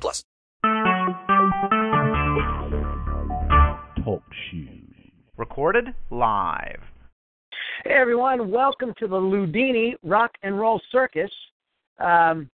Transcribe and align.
plus. 0.00 0.24
Talk 4.04 4.22
shoes. 4.50 4.82
Recorded 5.36 5.94
live. 6.10 6.80
Hey 7.84 7.94
everyone, 7.94 8.50
welcome 8.50 8.94
to 8.98 9.08
the 9.08 9.16
Ludini 9.16 9.94
Rock 10.04 10.30
and 10.42 10.58
Roll 10.58 10.80
Circus. 10.92 11.30
Um, 11.98 12.48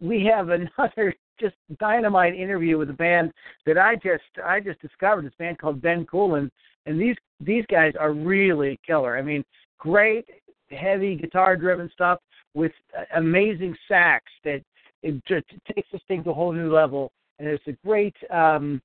we 0.00 0.24
have 0.24 0.48
another 0.48 1.14
just 1.40 1.54
dynamite 1.78 2.34
interview 2.34 2.76
with 2.78 2.90
a 2.90 2.94
band 2.94 3.32
that 3.66 3.78
I 3.78 3.94
just 3.94 4.24
I 4.44 4.60
just 4.60 4.80
discovered. 4.80 5.24
This 5.24 5.32
band 5.38 5.58
called 5.58 5.80
Ben 5.80 6.04
Coolen, 6.06 6.50
and 6.86 7.00
these 7.00 7.16
these 7.40 7.64
guys 7.70 7.92
are 7.98 8.12
really 8.12 8.80
killer. 8.86 9.16
I 9.16 9.22
mean, 9.22 9.44
great 9.78 10.28
heavy 10.70 11.14
guitar 11.14 11.56
driven 11.56 11.88
stuff 11.92 12.18
with 12.54 12.72
amazing 13.14 13.76
sax 13.86 14.24
that 14.44 14.62
it 15.02 15.22
just 15.26 15.46
takes 15.72 15.88
this 15.92 16.00
thing 16.08 16.24
to 16.24 16.30
a 16.30 16.34
whole 16.34 16.52
new 16.52 16.72
level. 16.72 17.12
And 17.38 17.48
it's 17.48 17.66
a 17.66 17.72
great 17.86 18.16
um, 18.30 18.80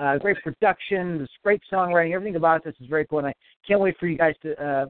uh, 0.00 0.16
great 0.18 0.36
production, 0.42 1.18
this 1.18 1.28
great 1.42 1.60
songwriting, 1.72 2.14
everything 2.14 2.36
about 2.36 2.62
this 2.64 2.74
is 2.80 2.86
very 2.88 3.06
cool. 3.06 3.18
And 3.18 3.28
I 3.28 3.34
can't 3.66 3.80
wait 3.80 3.96
for 3.98 4.06
you 4.06 4.16
guys 4.16 4.34
to 4.42 4.62
uh, 4.62 4.86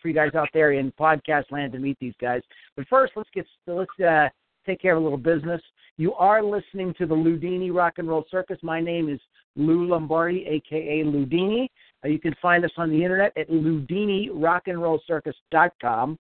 for 0.00 0.08
you 0.08 0.14
guys 0.14 0.34
out 0.34 0.48
there 0.54 0.72
in 0.72 0.92
podcast 0.92 1.50
land 1.50 1.72
to 1.72 1.78
meet 1.78 1.98
these 2.00 2.14
guys. 2.20 2.40
But 2.76 2.86
first, 2.88 3.12
let's 3.16 3.28
get 3.34 3.46
let's 3.66 3.90
uh, 4.00 4.28
take 4.64 4.80
care 4.80 4.96
of 4.96 5.00
a 5.00 5.04
little 5.04 5.18
business. 5.18 5.60
You 5.98 6.14
are 6.14 6.42
listening 6.42 6.94
to 6.98 7.06
the 7.06 7.14
Ludini 7.14 7.74
Rock 7.74 7.94
and 7.98 8.08
Roll 8.08 8.24
Circus. 8.30 8.58
My 8.62 8.80
name 8.80 9.08
is 9.08 9.20
Lou 9.56 9.86
Lombardi, 9.86 10.44
aka 10.46 11.02
Ludini. 11.04 11.68
Uh, 12.04 12.08
you 12.08 12.18
can 12.18 12.34
find 12.40 12.64
us 12.64 12.70
on 12.76 12.90
the 12.90 13.02
internet 13.02 13.32
at 13.36 13.48
ludinirockandrollcircus.com. 13.48 16.18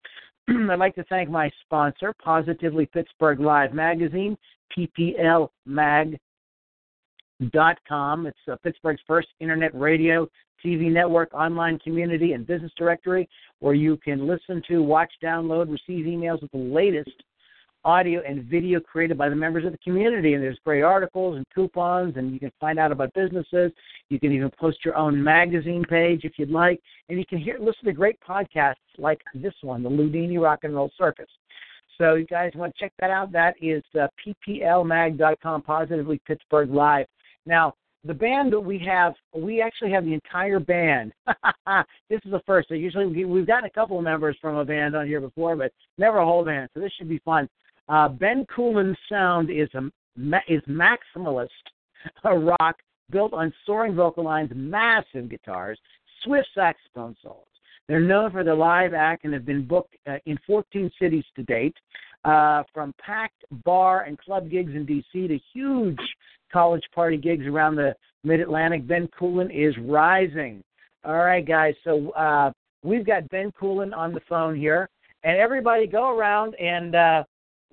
I'd 0.49 0.79
like 0.79 0.95
to 0.95 1.03
thank 1.05 1.29
my 1.29 1.49
sponsor, 1.63 2.13
Positively 2.23 2.85
Pittsburgh 2.87 3.39
Live 3.39 3.73
Magazine, 3.73 4.37
PPLMag.com. 4.77 6.19
It's 8.27 8.37
uh, 8.51 8.55
Pittsburgh's 8.63 9.01
first 9.07 9.29
internet 9.39 9.73
radio, 9.73 10.27
TV 10.65 10.91
network, 10.91 11.33
online 11.33 11.79
community, 11.79 12.33
and 12.33 12.45
business 12.45 12.71
directory 12.77 13.29
where 13.59 13.73
you 13.73 13.97
can 13.97 14.27
listen 14.27 14.61
to, 14.67 14.83
watch, 14.83 15.11
download, 15.23 15.71
receive 15.71 16.05
emails 16.05 16.41
with 16.41 16.51
the 16.51 16.57
latest 16.57 17.23
audio 17.85 18.21
and 18.27 18.43
video 18.43 18.79
created 18.79 19.17
by 19.17 19.29
the 19.29 19.35
members 19.35 19.65
of 19.65 19.71
the 19.71 19.77
community. 19.79 20.33
And 20.33 20.43
there's 20.43 20.59
great 20.65 20.81
articles 20.81 21.37
and 21.37 21.45
coupons, 21.53 22.17
and 22.17 22.31
you 22.33 22.39
can 22.39 22.51
find 22.59 22.79
out 22.79 22.91
about 22.91 23.13
businesses. 23.13 23.71
You 24.09 24.19
can 24.19 24.31
even 24.31 24.51
post 24.59 24.79
your 24.85 24.95
own 24.95 25.21
magazine 25.21 25.83
page 25.87 26.21
if 26.23 26.33
you'd 26.37 26.49
like, 26.49 26.81
and 27.09 27.17
you 27.17 27.25
can 27.25 27.37
hear 27.37 27.57
listen 27.59 27.85
to 27.85 27.93
great 27.93 28.17
podcasts 28.27 28.75
like 28.97 29.21
this 29.35 29.53
one, 29.61 29.83
the 29.83 29.89
Ludini 29.89 30.41
Rock 30.41 30.59
and 30.63 30.75
Roll 30.75 30.91
Circus. 30.97 31.29
So 31.97 32.15
you 32.15 32.25
guys 32.25 32.51
want 32.55 32.73
to 32.75 32.83
check 32.83 32.93
that 32.99 33.11
out? 33.11 33.31
That 33.31 33.55
is 33.61 33.83
uh, 33.99 34.07
pplmag.com, 34.47 35.61
Positively 35.61 36.21
Pittsburgh 36.25 36.71
Live. 36.71 37.05
Now, 37.45 37.73
the 38.05 38.13
band 38.13 38.51
that 38.51 38.59
we 38.59 38.79
have, 38.79 39.13
we 39.33 39.61
actually 39.61 39.91
have 39.91 40.03
the 40.03 40.13
entire 40.13 40.59
band. 40.59 41.13
this 42.09 42.19
is 42.25 42.31
the 42.31 42.41
first. 42.45 42.67
So 42.67 42.73
usually 42.73 43.25
we've 43.25 43.47
gotten 43.47 43.65
a 43.65 43.69
couple 43.69 43.97
of 43.97 44.03
members 44.03 44.37
from 44.41 44.57
a 44.57 44.65
band 44.65 44.95
on 44.95 45.07
here 45.07 45.21
before, 45.21 45.55
but 45.55 45.71
never 45.97 46.17
a 46.17 46.25
whole 46.25 46.43
band. 46.43 46.69
So 46.73 46.81
this 46.81 46.91
should 46.97 47.09
be 47.09 47.19
fun. 47.19 47.47
Uh, 47.89 48.07
ben 48.07 48.45
Coolen's 48.45 48.97
sound 49.09 49.49
is 49.49 49.69
a 49.75 49.89
is 50.47 50.61
maximalist 50.69 51.47
a 52.23 52.37
rock 52.37 52.77
built 53.11 53.33
on 53.33 53.53
soaring 53.65 53.95
vocal 53.95 54.23
lines, 54.23 54.51
massive 54.53 55.29
guitars, 55.29 55.79
swift 56.23 56.47
saxophone 56.55 57.15
solos. 57.21 57.45
They're 57.87 57.99
known 57.99 58.31
for 58.31 58.43
their 58.43 58.55
live 58.55 58.93
act 58.93 59.25
and 59.25 59.33
have 59.33 59.45
been 59.45 59.67
booked 59.67 59.95
uh, 60.07 60.17
in 60.25 60.37
14 60.47 60.89
cities 60.99 61.25
to 61.35 61.43
date, 61.43 61.75
uh, 62.23 62.63
from 62.73 62.93
packed 62.97 63.43
bar 63.65 64.03
and 64.03 64.17
club 64.17 64.49
gigs 64.49 64.73
in 64.73 64.85
D.C. 64.85 65.27
to 65.27 65.37
huge 65.53 65.99
college 66.51 66.83
party 66.95 67.17
gigs 67.17 67.45
around 67.45 67.75
the 67.75 67.93
Mid 68.23 68.39
Atlantic. 68.39 68.87
Ben 68.87 69.09
Coolen 69.19 69.51
is 69.51 69.75
rising. 69.81 70.63
All 71.03 71.17
right, 71.17 71.45
guys. 71.45 71.73
So 71.83 72.11
uh, 72.11 72.51
we've 72.83 73.05
got 73.05 73.27
Ben 73.29 73.51
Coolen 73.59 73.93
on 73.93 74.13
the 74.13 74.21
phone 74.29 74.55
here, 74.55 74.87
and 75.23 75.37
everybody 75.37 75.85
go 75.85 76.17
around 76.17 76.55
and 76.55 76.95
uh, 76.95 77.23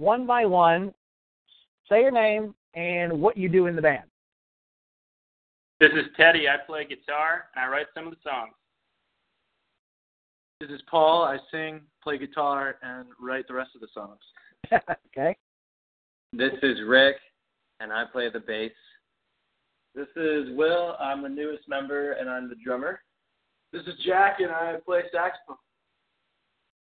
one 0.01 0.27
by 0.27 0.47
one 0.47 0.95
say 1.89 2.01
your 2.01 2.11
name 2.11 2.55
and 2.75 3.21
what 3.21 3.37
you 3.37 3.49
do 3.49 3.67
in 3.67 3.77
the 3.77 3.83
band. 3.83 4.05
This 5.79 5.91
is 5.93 6.07
Teddy. 6.17 6.49
I 6.49 6.57
play 6.67 6.85
guitar 6.85 7.45
and 7.55 7.65
I 7.65 7.69
write 7.69 7.87
some 7.95 8.07
of 8.07 8.13
the 8.13 8.19
songs. 8.23 8.55
This 10.61 10.71
is 10.71 10.83
Paul. 10.91 11.25
I 11.25 11.39
sing, 11.51 11.81
play 12.03 12.19
guitar, 12.19 12.77
and 12.83 13.07
write 13.19 13.49
the 13.49 13.55
rest 13.55 13.71
of 13.75 13.81
the 13.81 13.89
songs. 13.95 14.19
okay. 15.07 15.35
This 16.35 16.53
is 16.63 16.81
Rick, 16.87 17.17
and 17.81 17.91
I 17.91 18.05
play 18.13 18.29
the 18.31 18.41
bass. 18.41 18.71
This 19.95 20.09
is 20.17 20.55
Will. 20.55 20.97
I'm 21.01 21.23
the 21.23 21.31
newest 21.31 21.67
member, 21.67 22.13
and 22.13 22.29
I'm 22.29 22.51
the 22.51 22.57
drummer. 22.63 23.01
This 23.73 23.83
is 23.83 23.95
Jack, 24.05 24.41
and 24.41 24.51
I 24.51 24.77
play 24.85 25.01
saxophone. 25.11 25.57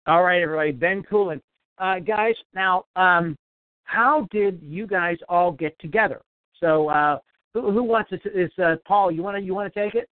All 0.06 0.22
right, 0.22 0.41
everybody. 0.41 0.71
Ben 0.71 1.03
Coolen. 1.03 1.43
Uh, 1.79 1.99
guys, 1.99 2.35
now, 2.55 2.85
um, 2.97 3.37
how 3.85 4.27
did 4.31 4.61
you 4.63 4.87
guys 4.87 5.17
all 5.29 5.53
get 5.53 5.79
together? 5.79 6.21
So, 6.61 6.89
uh, 6.89 7.19
who, 7.55 7.71
who 7.71 7.83
wants 7.83 8.11
to? 8.11 8.17
Is 8.17 8.51
uh, 8.63 8.77
Paul? 8.87 9.11
You 9.11 9.23
want 9.23 9.37
to? 9.37 9.43
You 9.43 9.55
want 9.55 9.73
to 9.73 9.85
take 9.85 9.95
it? 9.95 10.09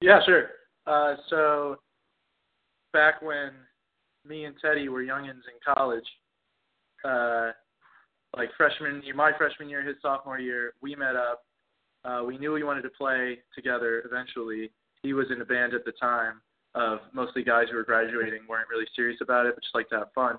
Yeah, 0.00 0.20
sure. 0.24 0.48
Uh, 0.86 1.16
so, 1.28 1.76
back 2.92 3.20
when 3.22 3.50
me 4.26 4.44
and 4.44 4.54
Teddy 4.60 4.88
were 4.88 5.02
youngins 5.02 5.44
in 5.46 5.74
college, 5.74 6.04
uh, 7.04 7.50
like 8.36 8.48
freshman 8.56 9.02
year, 9.02 9.14
my 9.14 9.32
freshman 9.36 9.68
year, 9.68 9.82
his 9.82 9.96
sophomore 10.00 10.38
year, 10.38 10.72
we 10.80 10.94
met 10.94 11.16
up. 11.16 11.42
Uh, 12.04 12.22
we 12.26 12.38
knew 12.38 12.52
we 12.52 12.64
wanted 12.64 12.82
to 12.82 12.90
play 12.90 13.38
together 13.54 14.02
eventually. 14.10 14.70
He 15.02 15.12
was 15.12 15.26
in 15.30 15.42
a 15.42 15.44
band 15.44 15.74
at 15.74 15.84
the 15.84 15.92
time 15.92 16.40
of 16.74 17.00
mostly 17.12 17.42
guys 17.42 17.66
who 17.70 17.76
were 17.76 17.84
graduating, 17.84 18.40
weren't 18.48 18.68
really 18.68 18.86
serious 18.94 19.18
about 19.20 19.46
it, 19.46 19.54
but 19.54 19.62
just 19.62 19.74
like 19.74 19.88
to 19.88 19.98
have 19.98 20.12
fun. 20.14 20.38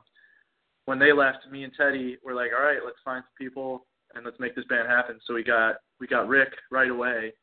When 0.86 1.00
they 1.00 1.12
left, 1.12 1.50
me 1.52 1.64
and 1.64 1.74
Teddy 1.78 2.18
were 2.24 2.34
like, 2.34 2.52
all 2.56 2.64
right, 2.64 2.80
let's 2.84 2.98
find 3.04 3.24
some 3.24 3.46
people 3.46 3.86
and 4.16 4.26
let's 4.26 4.40
make 4.40 4.56
this 4.56 4.66
band 4.66 4.88
happen. 4.88 5.20
So 5.26 5.34
we 5.34 5.44
got 5.44 5.76
we 6.00 6.08
got 6.08 6.28
Rick 6.28 6.54
right 6.72 6.90
away. 6.90 7.34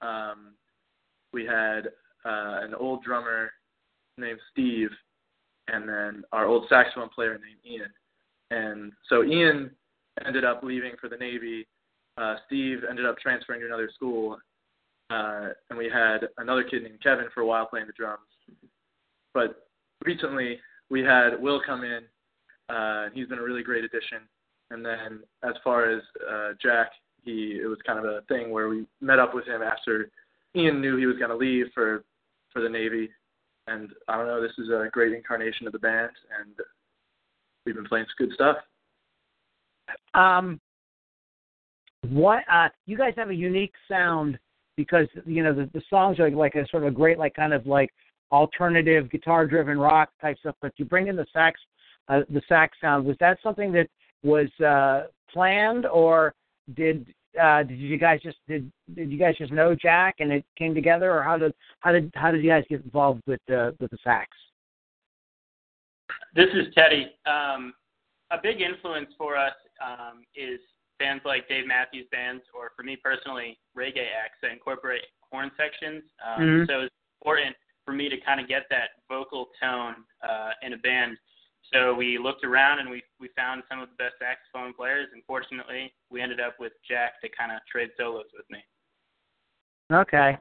Um, 0.00 0.54
we 1.32 1.44
had 1.44 1.86
uh, 2.24 2.60
an 2.62 2.74
old 2.74 3.02
drummer 3.02 3.50
named 4.18 4.38
Steve, 4.50 4.90
and 5.68 5.88
then 5.88 6.22
our 6.32 6.46
old 6.46 6.66
saxophone 6.68 7.08
player 7.08 7.32
named 7.38 7.60
Ian. 7.64 7.90
And 8.50 8.92
so 9.08 9.24
Ian 9.24 9.70
ended 10.26 10.44
up 10.44 10.62
leaving 10.62 10.92
for 11.00 11.08
the 11.08 11.16
Navy. 11.16 11.66
Uh, 12.18 12.36
Steve 12.46 12.80
ended 12.88 13.06
up 13.06 13.16
transferring 13.18 13.60
to 13.60 13.66
another 13.66 13.90
school, 13.94 14.36
uh, 15.10 15.48
and 15.70 15.78
we 15.78 15.88
had 15.92 16.28
another 16.38 16.62
kid 16.62 16.82
named 16.82 17.02
Kevin 17.02 17.26
for 17.32 17.40
a 17.40 17.46
while 17.46 17.66
playing 17.66 17.86
the 17.86 17.92
drums. 17.94 18.20
But 19.34 19.66
recently 20.04 20.58
we 20.90 21.00
had 21.00 21.40
Will 21.40 21.60
come 21.64 21.84
in. 21.84 22.02
Uh, 22.74 23.08
he's 23.12 23.26
been 23.28 23.38
a 23.38 23.42
really 23.42 23.62
great 23.62 23.84
addition. 23.84 24.18
And 24.70 24.84
then 24.84 25.20
as 25.42 25.54
far 25.62 25.90
as 25.90 26.02
uh, 26.30 26.50
Jack, 26.60 26.90
he 27.24 27.60
it 27.62 27.66
was 27.66 27.78
kind 27.86 27.98
of 27.98 28.04
a 28.04 28.22
thing 28.28 28.50
where 28.50 28.68
we 28.68 28.86
met 29.00 29.18
up 29.18 29.34
with 29.34 29.46
him 29.46 29.62
after 29.62 30.10
Ian 30.56 30.80
knew 30.80 30.96
he 30.96 31.06
was 31.06 31.16
going 31.18 31.30
to 31.30 31.36
leave 31.36 31.66
for 31.74 32.04
for 32.52 32.60
the 32.60 32.68
Navy. 32.68 33.10
And 33.66 33.90
I 34.08 34.16
don't 34.16 34.26
know, 34.26 34.42
this 34.42 34.52
is 34.58 34.70
a 34.70 34.88
great 34.90 35.12
incarnation 35.12 35.66
of 35.66 35.72
the 35.72 35.78
band, 35.78 36.10
and 36.40 36.54
we've 37.64 37.76
been 37.76 37.84
playing 37.84 38.06
some 38.06 38.26
good 38.26 38.34
stuff. 38.34 38.56
Um, 40.14 40.60
what 42.08 42.42
uh, 42.50 42.68
you 42.86 42.96
guys 42.96 43.14
have 43.16 43.30
a 43.30 43.34
unique 43.34 43.74
sound 43.88 44.38
because 44.76 45.06
you 45.26 45.42
know 45.42 45.54
the, 45.54 45.70
the 45.72 45.82
songs 45.88 46.18
are 46.18 46.30
like 46.30 46.54
a 46.54 46.66
sort 46.68 46.82
of 46.82 46.88
a 46.88 46.94
great 46.94 47.18
like 47.18 47.34
kind 47.34 47.52
of 47.52 47.66
like 47.66 47.90
alternative 48.32 49.10
guitar 49.10 49.46
driven 49.46 49.78
rock 49.78 50.10
type 50.20 50.38
stuff, 50.38 50.56
but 50.62 50.72
you 50.76 50.84
bring 50.84 51.06
in 51.06 51.16
the 51.16 51.26
sax 51.32 51.60
uh, 52.08 52.20
the 52.30 52.42
sax 52.48 52.76
sound. 52.80 53.06
Was 53.06 53.16
that 53.20 53.38
something 53.42 53.70
that 53.72 53.88
was 54.24 54.48
uh, 54.60 55.08
planned, 55.32 55.86
or 55.86 56.34
did 56.74 57.14
uh, 57.40 57.62
did 57.62 57.78
you 57.78 57.98
guys 57.98 58.20
just 58.22 58.38
did 58.48 58.70
did 58.94 59.10
you 59.10 59.18
guys 59.18 59.36
just 59.36 59.52
know 59.52 59.74
Jack 59.74 60.16
and 60.18 60.32
it 60.32 60.44
came 60.56 60.74
together, 60.74 61.12
or 61.12 61.22
how 61.22 61.36
did 61.36 61.54
how 61.80 61.92
did 61.92 62.10
how 62.14 62.30
did 62.30 62.42
you 62.42 62.50
guys 62.50 62.64
get 62.68 62.82
involved 62.82 63.22
with 63.26 63.40
the 63.46 63.74
with 63.78 63.90
the 63.90 63.98
sax? 64.02 64.28
This 66.34 66.48
is 66.54 66.74
Teddy. 66.74 67.12
Um, 67.26 67.74
a 68.30 68.38
big 68.42 68.60
influence 68.60 69.10
for 69.18 69.36
us 69.36 69.54
um, 69.84 70.24
is 70.34 70.58
bands 70.98 71.22
like 71.26 71.48
Dave 71.48 71.66
Matthews 71.66 72.06
bands, 72.10 72.42
or 72.54 72.72
for 72.76 72.82
me 72.82 72.96
personally, 72.96 73.58
reggae 73.76 74.08
acts 74.24 74.38
that 74.42 74.52
incorporate 74.52 75.02
horn 75.30 75.50
sections. 75.56 76.02
Um, 76.24 76.42
Mhm. 76.42 76.66
So 76.66 76.80
it's 76.82 76.94
important 77.20 77.56
for 77.84 77.92
me 77.92 78.08
to 78.08 78.16
kind 78.20 78.40
of 78.40 78.48
get 78.48 78.64
that 78.70 78.90
vocal 79.08 79.48
tone 79.60 79.94
uh, 80.22 80.50
in 80.62 80.72
a 80.72 80.78
band. 80.78 81.16
So 81.72 81.94
we 81.94 82.18
looked 82.18 82.44
around 82.44 82.80
and 82.80 82.90
we 82.90 83.02
we 83.20 83.28
found 83.36 83.62
some 83.70 83.80
of 83.80 83.88
the 83.88 83.94
best 83.96 84.14
saxophone 84.18 84.74
players, 84.74 85.08
and 85.12 85.22
fortunately, 85.26 85.92
we 86.10 86.20
ended 86.20 86.40
up 86.40 86.56
with 86.58 86.72
Jack 86.88 87.20
to 87.22 87.28
kind 87.28 87.52
of 87.52 87.58
trade 87.70 87.90
solos 87.96 88.26
with 88.34 88.44
me. 88.50 88.58
Okay. 89.92 90.36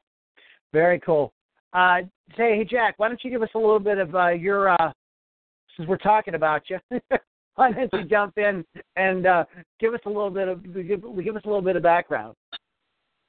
Very 0.73 0.99
cool. 0.99 1.33
Uh, 1.73 2.01
say, 2.37 2.57
hey 2.57 2.67
Jack, 2.69 2.95
why 2.97 3.07
don't 3.07 3.23
you 3.23 3.29
give 3.29 3.41
us 3.41 3.49
a 3.55 3.57
little 3.57 3.79
bit 3.79 3.97
of 3.97 4.13
uh, 4.15 4.29
your 4.29 4.69
uh, 4.69 4.91
since 5.75 5.87
we're 5.87 5.97
talking 5.97 6.35
about 6.35 6.63
you. 6.69 6.79
why 7.55 7.71
don't 7.71 7.89
you 7.93 8.03
jump 8.03 8.37
in 8.37 8.65
and 8.95 9.25
uh, 9.25 9.45
give 9.79 9.93
us 9.93 9.99
a 10.05 10.09
little 10.09 10.29
bit 10.29 10.47
of 10.47 10.63
give, 10.73 11.01
give 11.23 11.35
us 11.35 11.43
a 11.45 11.47
little 11.47 11.61
bit 11.61 11.75
of 11.75 11.83
background? 11.83 12.35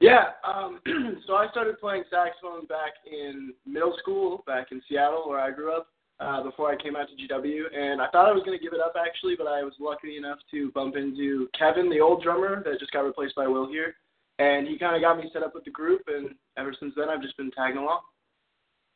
Yeah, 0.03 0.35
um, 0.43 0.81
so 1.29 1.35
I 1.35 1.47
started 1.53 1.79
playing 1.79 2.03
saxophone 2.11 2.67
back 2.67 2.95
in 3.07 3.55
middle 3.65 3.95
school, 4.01 4.43
back 4.49 4.73
in 4.73 4.83
Seattle, 4.89 5.29
where 5.29 5.39
I 5.39 5.53
grew 5.53 5.73
up, 5.73 5.87
uh, 6.19 6.43
before 6.43 6.73
I 6.73 6.83
came 6.83 6.97
out 6.97 7.07
to 7.07 7.15
GW. 7.15 7.61
And 7.73 8.03
I 8.03 8.09
thought 8.09 8.29
I 8.29 8.33
was 8.33 8.43
going 8.45 8.59
to 8.59 8.63
give 8.63 8.73
it 8.73 8.81
up, 8.81 8.95
actually, 8.99 9.37
but 9.39 9.47
I 9.47 9.63
was 9.63 9.75
lucky 9.79 10.17
enough 10.17 10.39
to 10.51 10.73
bump 10.73 10.97
into 10.97 11.49
Kevin, 11.57 11.89
the 11.89 12.01
old 12.01 12.21
drummer 12.21 12.65
that 12.65 12.81
just 12.81 12.91
got 12.91 13.03
replaced 13.03 13.37
by 13.37 13.47
Will 13.47 13.69
here. 13.69 13.95
And 14.41 14.67
he 14.67 14.77
kind 14.77 14.97
of 14.97 15.03
got 15.03 15.19
me 15.19 15.31
set 15.33 15.45
up 15.45 15.55
with 15.55 15.65
the 15.65 15.71
group, 15.71 16.03
and 16.09 16.31
ever 16.59 16.75
since 16.81 16.95
then, 16.97 17.09
I've 17.09 17.23
just 17.23 17.37
been 17.37 17.53
tagging 17.53 17.79
along. 17.79 18.01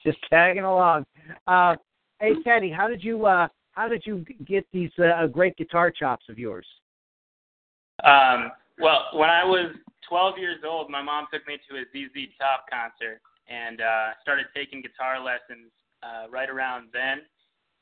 Just 0.04 0.18
tagging 0.28 0.64
along. 0.64 1.06
Uh, 1.46 1.76
hey 2.18 2.32
Teddy, 2.42 2.70
how 2.70 2.88
did 2.88 3.04
you 3.04 3.26
uh, 3.26 3.46
how 3.72 3.86
did 3.86 4.02
you 4.06 4.24
get 4.44 4.66
these 4.72 4.90
uh, 4.98 5.28
great 5.28 5.56
guitar 5.56 5.92
chops 5.92 6.24
of 6.28 6.36
yours? 6.36 6.66
Um, 8.02 8.50
well, 8.78 9.08
when 9.12 9.30
I 9.30 9.44
was 9.44 9.72
12 10.08 10.38
years 10.38 10.60
old, 10.66 10.90
my 10.90 11.02
mom 11.02 11.26
took 11.32 11.46
me 11.46 11.58
to 11.68 11.76
a 11.76 11.84
ZZ 11.92 12.32
Top 12.38 12.64
concert 12.70 13.20
and 13.48 13.80
uh, 13.80 14.14
started 14.22 14.46
taking 14.54 14.82
guitar 14.82 15.22
lessons 15.22 15.70
uh, 16.02 16.28
right 16.30 16.50
around 16.50 16.88
then. 16.92 17.22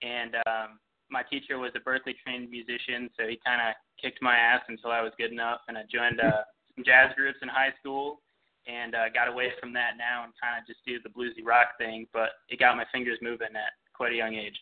And 0.03 0.35
um, 0.47 0.79
my 1.11 1.23
teacher 1.23 1.59
was 1.59 1.73
a 1.75 1.81
Berklee 1.81 2.17
trained 2.25 2.51
musician, 2.51 3.11
so 3.19 3.27
he 3.27 3.39
kind 3.45 3.61
of 3.61 3.75
kicked 4.01 4.21
my 4.23 4.37
ass 4.37 4.63
until 4.69 4.91
I 4.91 5.01
was 5.01 5.13
good 5.19 5.33
enough. 5.33 5.61
And 5.69 5.77
I 5.79 5.83
joined 5.91 6.21
uh, 6.21 6.45
some 6.75 6.85
jazz 6.85 7.11
groups 7.17 7.39
in 7.43 7.49
high 7.49 7.73
school 7.81 8.21
and 8.67 8.95
uh, 8.95 9.09
got 9.13 9.29
away 9.29 9.53
from 9.61 9.73
that 9.75 9.93
now 9.99 10.25
and 10.25 10.33
kind 10.41 10.57
of 10.61 10.67
just 10.67 10.81
do 10.87 10.97
the 11.03 11.13
bluesy 11.13 11.45
rock 11.45 11.77
thing. 11.79 12.07
But 12.13 12.31
it 12.49 12.59
got 12.59 12.77
my 12.77 12.85
fingers 12.93 13.19
moving 13.21 13.55
at 13.55 13.73
quite 13.95 14.13
a 14.13 14.17
young 14.17 14.35
age. 14.35 14.57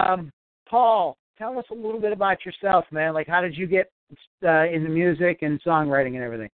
Um, 0.00 0.30
Paul, 0.68 1.16
tell 1.38 1.58
us 1.58 1.64
a 1.70 1.74
little 1.74 2.00
bit 2.00 2.12
about 2.12 2.44
yourself, 2.44 2.84
man. 2.90 3.14
Like, 3.14 3.26
how 3.26 3.40
did 3.40 3.56
you 3.56 3.66
get 3.66 3.90
uh, 4.44 4.66
in 4.66 4.82
the 4.82 4.88
music 4.88 5.38
and 5.42 5.62
songwriting 5.62 6.14
and 6.14 6.22
everything? 6.22 6.50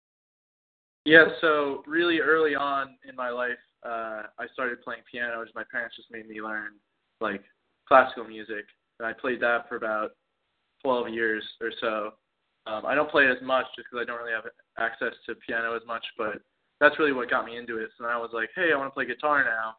Yeah, 1.05 1.27
so 1.41 1.83
really 1.87 2.21
early 2.21 2.55
on 2.55 2.97
in 3.09 3.15
my 3.15 3.31
life, 3.31 3.59
uh, 3.85 4.23
I 4.39 4.47
started 4.53 4.83
playing 4.83 5.03
piano. 5.11 5.43
As 5.43 5.49
my 5.55 5.65
parents 5.71 5.97
just 5.97 6.11
made 6.11 6.27
me 6.27 6.41
learn 6.41 6.73
like 7.21 7.43
classical 7.87 8.25
music, 8.25 8.65
and 8.99 9.07
I 9.07 9.13
played 9.13 9.41
that 9.41 9.69
for 9.69 9.77
about 9.77 10.13
12 10.83 11.11
years 11.11 11.45
or 11.61 11.71
so. 11.81 12.11
Um, 12.67 12.87
I 12.87 12.95
don't 12.95 13.11
play 13.11 13.25
it 13.25 13.37
as 13.37 13.43
much 13.43 13.67
just 13.77 13.89
because 13.91 14.03
I 14.03 14.07
don't 14.07 14.19
really 14.19 14.33
have 14.33 14.51
access 14.79 15.13
to 15.27 15.35
piano 15.47 15.77
as 15.77 15.83
much, 15.87 16.05
but 16.17 16.41
that's 16.81 16.99
really 16.99 17.13
what 17.13 17.29
got 17.29 17.45
me 17.45 17.59
into 17.59 17.79
it. 17.79 17.91
So 17.97 18.05
then 18.05 18.13
I 18.13 18.19
was 18.19 18.31
like, 18.33 18.49
hey, 18.57 18.71
I 18.73 18.79
want 18.79 18.89
to 18.89 18.95
play 18.95 19.05
guitar 19.05 19.45
now. 19.45 19.77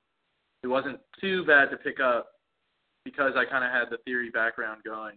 It 0.64 0.68
wasn't 0.68 1.00
too 1.20 1.44
bad 1.46 1.72
to 1.72 1.78
pick 1.78 2.00
up 2.00 2.28
because 3.04 3.34
I 3.36 3.46
kind 3.46 3.64
of 3.64 3.72
had 3.72 3.90
the 3.90 3.98
theory 4.06 4.30
background 4.30 4.82
going. 4.84 5.16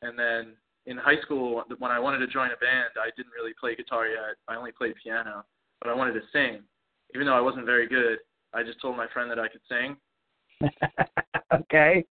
And 0.00 0.18
then 0.18 0.54
in 0.86 0.96
high 0.96 1.20
school, 1.22 1.62
when 1.78 1.90
I 1.90 1.98
wanted 1.98 2.18
to 2.18 2.26
join 2.26 2.50
a 2.50 2.56
band, 2.56 2.90
I 2.96 3.10
didn't 3.16 3.32
really 3.36 3.52
play 3.58 3.76
guitar 3.76 4.08
yet. 4.08 4.36
I 4.48 4.56
only 4.56 4.72
played 4.72 4.94
piano, 5.02 5.44
but 5.80 5.90
I 5.90 5.94
wanted 5.94 6.14
to 6.14 6.22
sing. 6.32 6.62
Even 7.14 7.26
though 7.26 7.36
I 7.36 7.40
wasn't 7.40 7.66
very 7.66 7.86
good, 7.86 8.18
I 8.52 8.62
just 8.62 8.80
told 8.80 8.96
my 8.96 9.06
friend 9.12 9.30
that 9.30 9.38
I 9.38 9.48
could 9.48 9.60
sing. 9.68 9.96
okay. 11.54 12.04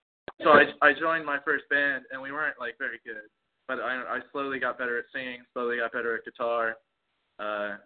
So 0.42 0.50
I 0.50 0.64
I 0.82 0.92
joined 0.92 1.24
my 1.24 1.38
first 1.44 1.64
band, 1.68 2.04
and 2.12 2.20
we 2.20 2.30
weren't 2.30 2.60
like 2.60 2.76
very 2.78 3.00
good, 3.04 3.28
but 3.66 3.80
I 3.80 4.02
I 4.08 4.20
slowly 4.32 4.58
got 4.58 4.78
better 4.78 4.98
at 4.98 5.04
singing, 5.12 5.40
slowly 5.52 5.78
got 5.78 5.92
better 5.92 6.16
at 6.16 6.24
guitar, 6.24 6.76
uh, 7.38 7.76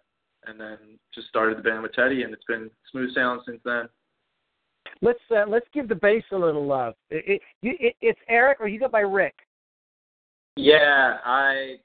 and 0.45 0.59
then 0.59 0.77
just 1.15 1.27
started 1.27 1.57
the 1.57 1.63
band 1.63 1.81
with 1.81 1.93
Teddy, 1.93 2.23
and 2.23 2.33
it's 2.33 2.45
been 2.45 2.69
smooth 2.91 3.13
sailing 3.15 3.41
since 3.45 3.61
then. 3.65 3.89
Let's 5.01 5.19
uh, 5.31 5.45
let's 5.47 5.65
give 5.73 5.87
the 5.87 5.95
bass 5.95 6.23
a 6.31 6.37
little 6.37 6.65
love. 6.65 6.93
It, 7.09 7.41
it, 7.61 7.77
it, 7.79 7.95
it's 8.01 8.19
Eric, 8.29 8.59
or 8.61 8.67
you 8.67 8.79
go 8.79 8.87
by 8.87 9.01
Rick. 9.01 9.35
Yeah, 10.55 11.17
I 11.25 11.75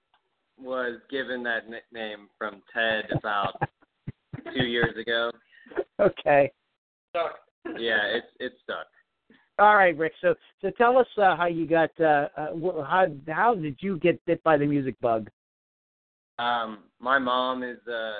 was 0.58 0.98
given 1.10 1.42
that 1.44 1.68
nickname 1.68 2.28
from 2.36 2.62
Ted 2.74 3.04
about 3.12 3.54
two 4.54 4.64
years 4.64 4.96
ago. 5.00 5.30
Okay. 6.00 6.52
Stuck. 7.10 7.38
Yeah, 7.78 8.00
it's 8.14 8.26
it's 8.40 8.56
stuck. 8.64 8.86
All 9.58 9.74
right, 9.74 9.96
Rick. 9.96 10.12
So 10.20 10.34
so 10.60 10.70
tell 10.76 10.98
us 10.98 11.06
uh, 11.16 11.36
how 11.36 11.46
you 11.46 11.66
got 11.66 11.90
uh, 12.00 12.28
uh, 12.36 12.84
how 12.84 13.06
how 13.28 13.54
did 13.54 13.76
you 13.80 13.98
get 13.98 14.24
bit 14.26 14.42
by 14.44 14.56
the 14.56 14.66
music 14.66 15.00
bug? 15.00 15.28
Um, 16.38 16.84
my 17.00 17.18
mom 17.18 17.62
is 17.64 17.78
a, 17.88 18.12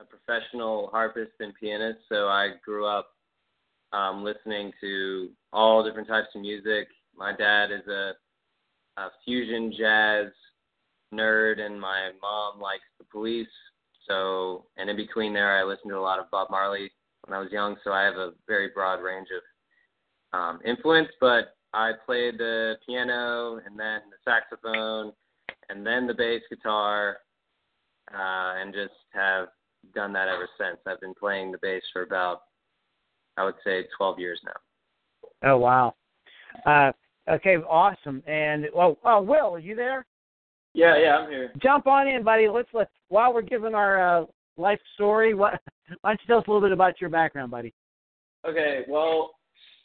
a 0.00 0.04
professional 0.04 0.88
harpist 0.88 1.32
and 1.40 1.52
pianist, 1.60 2.00
so 2.08 2.28
I 2.28 2.52
grew 2.64 2.86
up 2.86 3.10
um, 3.92 4.24
listening 4.24 4.72
to 4.80 5.30
all 5.52 5.84
different 5.84 6.08
types 6.08 6.28
of 6.34 6.40
music. 6.40 6.88
My 7.14 7.36
dad 7.36 7.70
is 7.70 7.86
a, 7.86 8.12
a 8.96 9.08
fusion 9.24 9.72
jazz 9.76 10.32
nerd, 11.14 11.60
and 11.60 11.80
my 11.80 12.10
mom 12.20 12.60
likes 12.60 12.84
the 12.98 13.04
Police. 13.04 13.46
So, 14.08 14.66
and 14.76 14.88
in 14.88 14.96
between 14.96 15.32
there, 15.32 15.58
I 15.58 15.64
listened 15.64 15.90
to 15.90 15.98
a 15.98 16.00
lot 16.00 16.18
of 16.18 16.30
Bob 16.30 16.48
Marley 16.50 16.90
when 17.24 17.36
I 17.36 17.40
was 17.40 17.50
young. 17.50 17.76
So 17.82 17.92
I 17.92 18.02
have 18.02 18.16
a 18.16 18.32
very 18.46 18.68
broad 18.68 19.02
range 19.02 19.28
of 19.36 20.38
um, 20.38 20.60
influence. 20.64 21.08
But 21.20 21.56
I 21.72 21.92
played 22.04 22.38
the 22.38 22.76
piano, 22.86 23.60
and 23.66 23.78
then 23.78 24.00
the 24.10 24.16
saxophone, 24.24 25.12
and 25.68 25.86
then 25.86 26.06
the 26.06 26.14
bass 26.14 26.42
guitar, 26.48 27.18
uh, 28.12 28.60
and 28.60 28.72
just 28.72 28.94
have 29.12 29.48
done 29.94 30.12
that 30.12 30.28
ever 30.28 30.48
since. 30.58 30.78
I've 30.86 31.00
been 31.00 31.14
playing 31.14 31.52
the 31.52 31.58
bass 31.60 31.82
for 31.92 32.02
about, 32.02 32.42
I 33.36 33.44
would 33.44 33.54
say, 33.64 33.86
12 33.96 34.18
years 34.18 34.40
now. 34.44 35.50
Oh 35.50 35.58
wow. 35.58 35.94
Uh, 36.64 36.92
okay, 37.28 37.56
awesome. 37.56 38.22
And 38.26 38.66
oh, 38.76 38.98
oh, 39.04 39.22
Will, 39.22 39.54
are 39.54 39.58
you 39.58 39.74
there? 39.76 40.06
Yeah, 40.74 40.98
yeah, 40.98 41.16
I'm 41.18 41.30
here. 41.30 41.52
Jump 41.62 41.86
on 41.86 42.06
in, 42.06 42.22
buddy. 42.22 42.48
Let's 42.48 42.68
let 42.74 42.88
while 43.08 43.32
we're 43.32 43.42
giving 43.42 43.74
our 43.74 44.22
uh, 44.22 44.24
life 44.56 44.80
story. 44.94 45.34
What? 45.34 45.60
Why 46.00 46.10
don't 46.10 46.20
you 46.22 46.26
tell 46.26 46.38
us 46.38 46.44
a 46.46 46.50
little 46.50 46.66
bit 46.66 46.72
about 46.72 47.00
your 47.00 47.10
background, 47.10 47.50
buddy? 47.50 47.72
Okay, 48.46 48.84
well, 48.88 49.32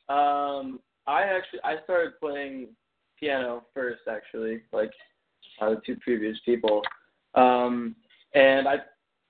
um, 0.09 0.79
I 1.07 1.23
actually 1.23 1.59
I 1.63 1.75
started 1.83 2.13
playing 2.19 2.69
piano 3.19 3.63
first, 3.73 4.01
actually, 4.09 4.61
like 4.73 4.91
uh, 5.61 5.71
the 5.71 5.81
two 5.85 5.95
previous 5.97 6.37
people, 6.43 6.81
um, 7.35 7.95
and 8.33 8.67
I 8.67 8.75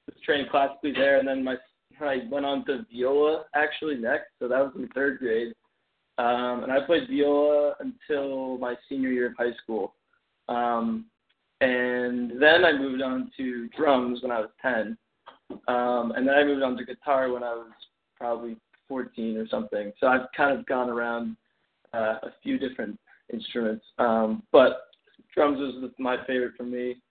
was 0.07 0.15
trained 0.25 0.49
classically 0.49 0.93
there, 0.93 1.19
and 1.19 1.27
then 1.27 1.43
my 1.43 1.55
I 1.99 2.23
went 2.31 2.45
on 2.45 2.65
to 2.65 2.85
viola 2.91 3.43
actually 3.55 3.95
next, 3.95 4.29
so 4.39 4.47
that 4.47 4.59
was 4.59 4.73
in 4.75 4.87
third 4.89 5.19
grade, 5.19 5.53
um, 6.21 6.63
and 6.63 6.71
I 6.71 6.85
played 6.85 7.07
viola 7.09 7.73
until 7.79 8.57
my 8.59 8.75
senior 8.87 9.09
year 9.09 9.27
of 9.27 9.33
high 9.37 9.53
school, 9.63 9.95
um, 10.49 11.05
and 11.61 12.39
then 12.39 12.63
I 12.63 12.73
moved 12.73 13.01
on 13.01 13.31
to 13.37 13.67
drums 13.69 14.21
when 14.21 14.31
I 14.31 14.41
was 14.41 14.49
ten, 14.61 14.97
um, 15.67 16.13
and 16.15 16.27
then 16.27 16.35
I 16.35 16.43
moved 16.43 16.61
on 16.61 16.77
to 16.77 16.85
guitar 16.85 17.31
when 17.31 17.43
I 17.43 17.53
was 17.53 17.71
probably 18.15 18.55
14 18.87 19.37
or 19.37 19.47
something. 19.47 19.91
So 19.99 20.07
I've 20.07 20.27
kind 20.37 20.57
of 20.57 20.65
gone 20.67 20.89
around 20.89 21.37
uh, 21.93 22.17
a 22.23 22.33
few 22.43 22.59
different 22.59 22.99
instruments, 23.33 23.83
um, 23.97 24.43
but 24.51 24.81
drums 25.33 25.57
was 25.57 25.89
my 25.97 26.17
favorite 26.27 26.53
for 26.55 26.63
me. 26.63 27.01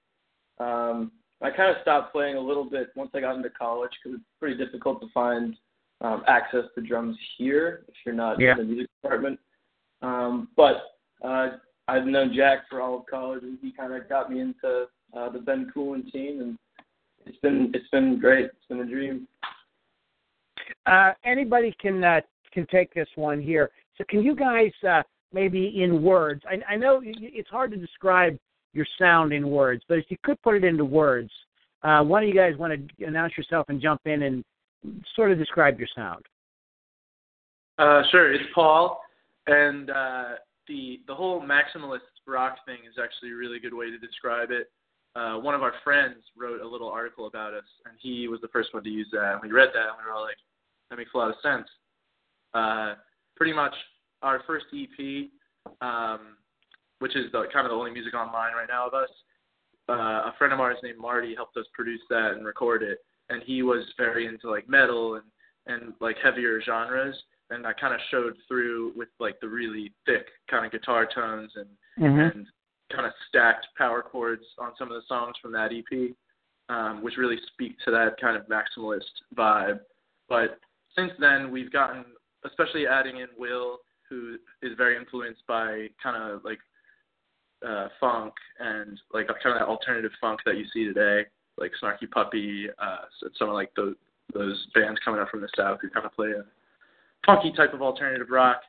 Um, 0.60 1.10
I 1.42 1.50
kind 1.50 1.74
of 1.74 1.82
stopped 1.82 2.12
playing 2.12 2.36
a 2.36 2.40
little 2.40 2.68
bit 2.68 2.90
once 2.94 3.10
I 3.14 3.20
got 3.20 3.34
into 3.34 3.50
college 3.50 3.90
because 4.02 4.20
it's 4.20 4.28
pretty 4.38 4.62
difficult 4.62 5.00
to 5.00 5.08
find 5.12 5.56
um, 6.00 6.22
access 6.26 6.64
to 6.74 6.80
drums 6.80 7.16
here 7.36 7.82
if 7.88 7.94
you're 8.04 8.14
not 8.14 8.40
Yeah. 8.40 8.52
in 8.52 8.58
the 8.58 8.64
music 8.64 8.88
department. 9.02 9.38
Um, 10.02 10.48
but 10.56 10.96
uh, 11.22 11.58
I've 11.88 12.06
known 12.06 12.32
Jack 12.34 12.60
for 12.70 12.80
all 12.80 12.98
of 13.00 13.06
college, 13.06 13.42
and 13.42 13.58
he 13.60 13.72
kind 13.72 13.92
of 13.92 14.08
got 14.08 14.30
me 14.32 14.40
into 14.40 14.86
uh, 15.16 15.28
the 15.28 15.38
Ben 15.38 15.70
Coolen 15.74 16.10
scene, 16.12 16.40
and 16.40 16.58
it's 17.26 17.38
been 17.38 17.70
it's 17.74 17.88
been 17.90 18.18
great. 18.18 18.46
It's 18.46 18.66
been 18.68 18.80
a 18.80 18.86
dream. 18.86 19.28
Uh, 20.86 21.12
anybody 21.24 21.74
can 21.80 22.02
uh, 22.02 22.20
can 22.52 22.66
take 22.68 22.94
this 22.94 23.08
one 23.16 23.40
here. 23.40 23.70
So 23.98 24.04
can 24.08 24.22
you 24.22 24.34
guys 24.34 24.72
uh, 24.88 25.02
maybe 25.32 25.82
in 25.82 26.02
words? 26.02 26.42
I, 26.48 26.72
I 26.72 26.76
know 26.76 26.94
y- 27.04 27.12
y- 27.20 27.30
it's 27.34 27.50
hard 27.50 27.70
to 27.72 27.76
describe 27.76 28.38
your 28.72 28.86
sound 28.98 29.32
in 29.32 29.50
words, 29.50 29.82
but 29.88 29.98
if 29.98 30.06
you 30.08 30.16
could 30.22 30.40
put 30.42 30.54
it 30.54 30.64
into 30.64 30.84
words, 30.84 31.30
uh, 31.82 32.02
one 32.02 32.22
of 32.22 32.28
you 32.28 32.34
guys 32.34 32.56
want 32.56 32.72
to 32.98 33.04
announce 33.04 33.36
yourself 33.36 33.66
and 33.68 33.80
jump 33.82 34.00
in 34.06 34.22
and 34.22 34.44
sort 35.14 35.30
of 35.32 35.38
describe 35.38 35.78
your 35.78 35.88
sound. 35.94 36.24
Uh, 37.78 38.02
sure, 38.10 38.32
it's 38.32 38.44
Paul, 38.54 39.00
and 39.46 39.90
uh, 39.90 40.24
the 40.68 41.00
the 41.06 41.14
whole 41.14 41.40
maximalist 41.40 42.00
rock 42.26 42.56
thing 42.66 42.78
is 42.88 42.96
actually 43.02 43.30
a 43.32 43.36
really 43.36 43.58
good 43.58 43.74
way 43.74 43.90
to 43.90 43.98
describe 43.98 44.50
it. 44.50 44.70
uh, 45.16 45.34
one 45.34 45.54
of 45.54 45.62
our 45.62 45.74
friends 45.82 46.16
wrote 46.36 46.60
a 46.60 46.66
little 46.66 46.88
article 46.88 47.26
about 47.26 47.52
us, 47.52 47.64
and 47.84 47.94
he 47.98 48.28
was 48.28 48.40
the 48.40 48.48
first 48.48 48.72
one 48.72 48.84
to 48.84 48.90
use 48.90 49.08
that. 49.12 49.32
And 49.32 49.42
we 49.42 49.50
read 49.50 49.70
that, 49.74 49.88
and 49.88 49.98
we 49.98 50.04
were 50.08 50.16
all 50.16 50.22
like, 50.22 50.36
that 50.88 50.96
makes 50.96 51.10
a 51.14 51.18
lot 51.18 51.30
of 51.30 51.36
sense. 51.42 51.66
Uh, 52.54 52.94
pretty 53.36 53.52
much 53.52 53.74
our 54.22 54.42
first 54.46 54.66
EP, 54.72 55.28
um, 55.80 56.36
which 57.00 57.16
is 57.16 57.30
the, 57.32 57.44
kind 57.52 57.66
of 57.66 57.70
the 57.70 57.76
only 57.76 57.90
music 57.90 58.14
online 58.14 58.52
right 58.52 58.68
now 58.68 58.86
of 58.86 58.94
us. 58.94 59.08
Uh, 59.88 60.30
a 60.30 60.34
friend 60.38 60.52
of 60.52 60.60
ours 60.60 60.76
named 60.82 60.98
Marty 60.98 61.34
helped 61.34 61.56
us 61.56 61.66
produce 61.72 62.00
that 62.10 62.32
and 62.36 62.46
record 62.46 62.82
it, 62.82 62.98
and 63.30 63.42
he 63.44 63.62
was 63.62 63.84
very 63.96 64.26
into 64.26 64.50
like 64.50 64.68
metal 64.68 65.14
and 65.14 65.24
and 65.66 65.92
like 66.00 66.16
heavier 66.22 66.60
genres, 66.62 67.14
and 67.50 67.64
that 67.64 67.80
kind 67.80 67.94
of 67.94 68.00
showed 68.10 68.36
through 68.48 68.92
with 68.96 69.08
like 69.18 69.38
the 69.40 69.48
really 69.48 69.92
thick 70.06 70.26
kind 70.50 70.66
of 70.66 70.72
guitar 70.72 71.06
tones 71.06 71.52
and 71.56 71.68
Mhm. 71.98 72.32
and 72.32 72.46
kind 72.90 73.06
of 73.06 73.12
stacked 73.28 73.66
power 73.76 74.02
chords 74.02 74.44
on 74.58 74.74
some 74.76 74.90
of 74.90 74.94
the 75.00 75.06
songs 75.06 75.36
from 75.38 75.52
that 75.52 75.72
EP, 75.72 76.14
um, 76.68 77.02
which 77.02 77.16
really 77.16 77.38
speak 77.52 77.78
to 77.80 77.90
that 77.92 78.18
kind 78.20 78.36
of 78.36 78.46
maximalist 78.48 79.22
vibe. 79.34 79.80
But 80.28 80.58
since 80.96 81.12
then, 81.18 81.50
we've 81.52 81.70
gotten, 81.70 82.04
especially 82.44 82.86
adding 82.88 83.18
in 83.18 83.28
Will, 83.36 83.78
who 84.08 84.38
is 84.62 84.72
very 84.76 84.96
influenced 84.96 85.46
by 85.46 85.88
kind 86.02 86.16
of 86.16 86.44
like 86.44 86.58
uh, 87.62 87.88
funk 88.00 88.34
and 88.58 88.98
like 89.12 89.28
kind 89.28 89.54
of 89.54 89.58
that 89.60 89.68
alternative 89.68 90.12
funk 90.20 90.40
that 90.46 90.56
you 90.56 90.64
see 90.72 90.84
today, 90.84 91.26
like 91.58 91.72
Snarky 91.82 92.10
Puppy, 92.10 92.68
uh, 92.78 93.04
so 93.20 93.28
some 93.38 93.48
of 93.48 93.54
like 93.54 93.72
those 93.76 93.94
those 94.32 94.66
bands 94.74 95.00
coming 95.04 95.20
up 95.20 95.28
from 95.28 95.40
the 95.40 95.48
south 95.56 95.78
who 95.82 95.90
kind 95.90 96.06
of 96.06 96.12
play 96.12 96.30
a 96.30 96.44
funky 97.26 97.52
type 97.52 97.74
of 97.74 97.82
alternative 97.82 98.28
rock. 98.30 98.62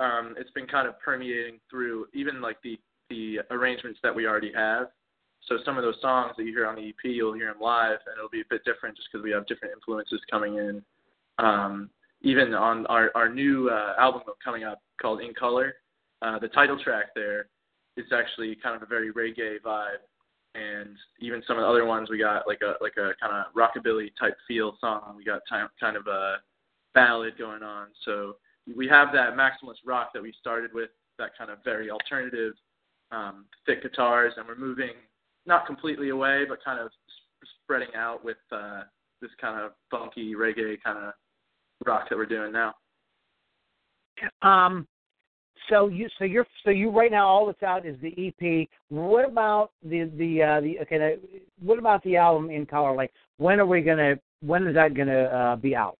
Um, 0.00 0.34
it's 0.38 0.50
been 0.52 0.66
kind 0.66 0.86
of 0.86 0.98
permeating 1.00 1.58
through 1.70 2.06
even 2.14 2.40
like 2.40 2.56
the 2.62 2.78
the 3.10 3.40
arrangements 3.50 3.98
that 4.02 4.14
we 4.14 4.26
already 4.26 4.52
have. 4.54 4.88
So 5.46 5.56
some 5.64 5.78
of 5.78 5.82
those 5.82 5.96
songs 6.02 6.32
that 6.36 6.44
you 6.44 6.52
hear 6.52 6.66
on 6.66 6.74
the 6.74 6.88
EP, 6.88 7.04
you'll 7.04 7.32
hear 7.32 7.52
them 7.52 7.60
live, 7.60 7.98
and 8.06 8.16
it'll 8.18 8.28
be 8.28 8.42
a 8.42 8.50
bit 8.50 8.64
different 8.64 8.96
just 8.96 9.08
because 9.10 9.24
we 9.24 9.30
have 9.30 9.46
different 9.46 9.74
influences 9.74 10.20
coming 10.30 10.56
in. 10.56 10.82
Um, 11.38 11.90
even 12.22 12.54
on 12.54 12.86
our 12.86 13.10
our 13.14 13.28
new 13.28 13.70
uh, 13.70 13.94
album 13.98 14.22
coming 14.44 14.64
up 14.64 14.82
called 15.00 15.20
In 15.20 15.32
Color, 15.34 15.74
uh, 16.22 16.38
the 16.38 16.48
title 16.48 16.78
track 16.82 17.06
there 17.14 17.46
is 17.96 18.06
actually 18.12 18.56
kind 18.62 18.76
of 18.76 18.82
a 18.82 18.86
very 18.86 19.12
reggae 19.12 19.60
vibe, 19.64 20.02
and 20.54 20.96
even 21.20 21.42
some 21.46 21.56
of 21.56 21.62
the 21.62 21.68
other 21.68 21.84
ones 21.84 22.10
we 22.10 22.18
got 22.18 22.46
like 22.46 22.60
a 22.62 22.74
like 22.82 22.96
a 22.96 23.12
kind 23.20 23.32
of 23.32 23.52
rockabilly 23.54 24.10
type 24.18 24.36
feel 24.46 24.76
song. 24.80 25.14
We 25.16 25.24
got 25.24 25.42
kind 25.48 25.96
of 25.96 26.06
a 26.06 26.36
ballad 26.94 27.38
going 27.38 27.62
on. 27.62 27.88
So 28.04 28.36
we 28.76 28.88
have 28.88 29.08
that 29.12 29.34
maximalist 29.34 29.86
rock 29.86 30.10
that 30.14 30.22
we 30.22 30.32
started 30.40 30.72
with, 30.74 30.90
that 31.18 31.30
kind 31.36 31.50
of 31.50 31.58
very 31.64 31.90
alternative, 31.90 32.54
um, 33.12 33.46
thick 33.66 33.82
guitars, 33.82 34.34
and 34.36 34.46
we're 34.46 34.56
moving 34.56 34.92
not 35.46 35.66
completely 35.66 36.10
away, 36.10 36.44
but 36.48 36.62
kind 36.64 36.78
of 36.80 36.86
s- 36.86 37.48
spreading 37.62 37.94
out 37.96 38.24
with 38.24 38.36
uh, 38.52 38.82
this 39.20 39.30
kind 39.40 39.60
of 39.60 39.72
funky 39.90 40.34
reggae 40.34 40.76
kind 40.82 40.98
of 40.98 41.12
rock 41.86 42.08
that 42.08 42.18
we're 42.18 42.26
doing 42.26 42.52
now. 42.52 42.74
Um, 44.42 44.86
so 45.68 45.88
you, 45.88 46.08
so 46.18 46.24
you're, 46.24 46.46
so 46.64 46.70
you 46.70 46.90
right 46.90 47.10
now, 47.10 47.26
all 47.26 47.46
that's 47.46 47.62
out 47.62 47.86
is 47.86 47.96
the 48.00 48.14
EP. 48.28 48.68
What 48.88 49.28
about 49.28 49.70
the 49.82 50.10
the 50.16 50.42
uh, 50.42 50.60
the 50.60 50.80
okay? 50.80 51.16
What 51.60 51.78
about 51.78 52.02
the 52.04 52.16
album 52.16 52.50
in 52.50 52.66
color? 52.66 52.94
Like, 52.94 53.12
when 53.38 53.60
are 53.60 53.66
we 53.66 53.80
gonna? 53.82 54.16
When 54.40 54.66
is 54.66 54.74
that 54.74 54.94
gonna 54.94 55.24
uh, 55.24 55.56
be 55.56 55.74
out? 55.76 55.98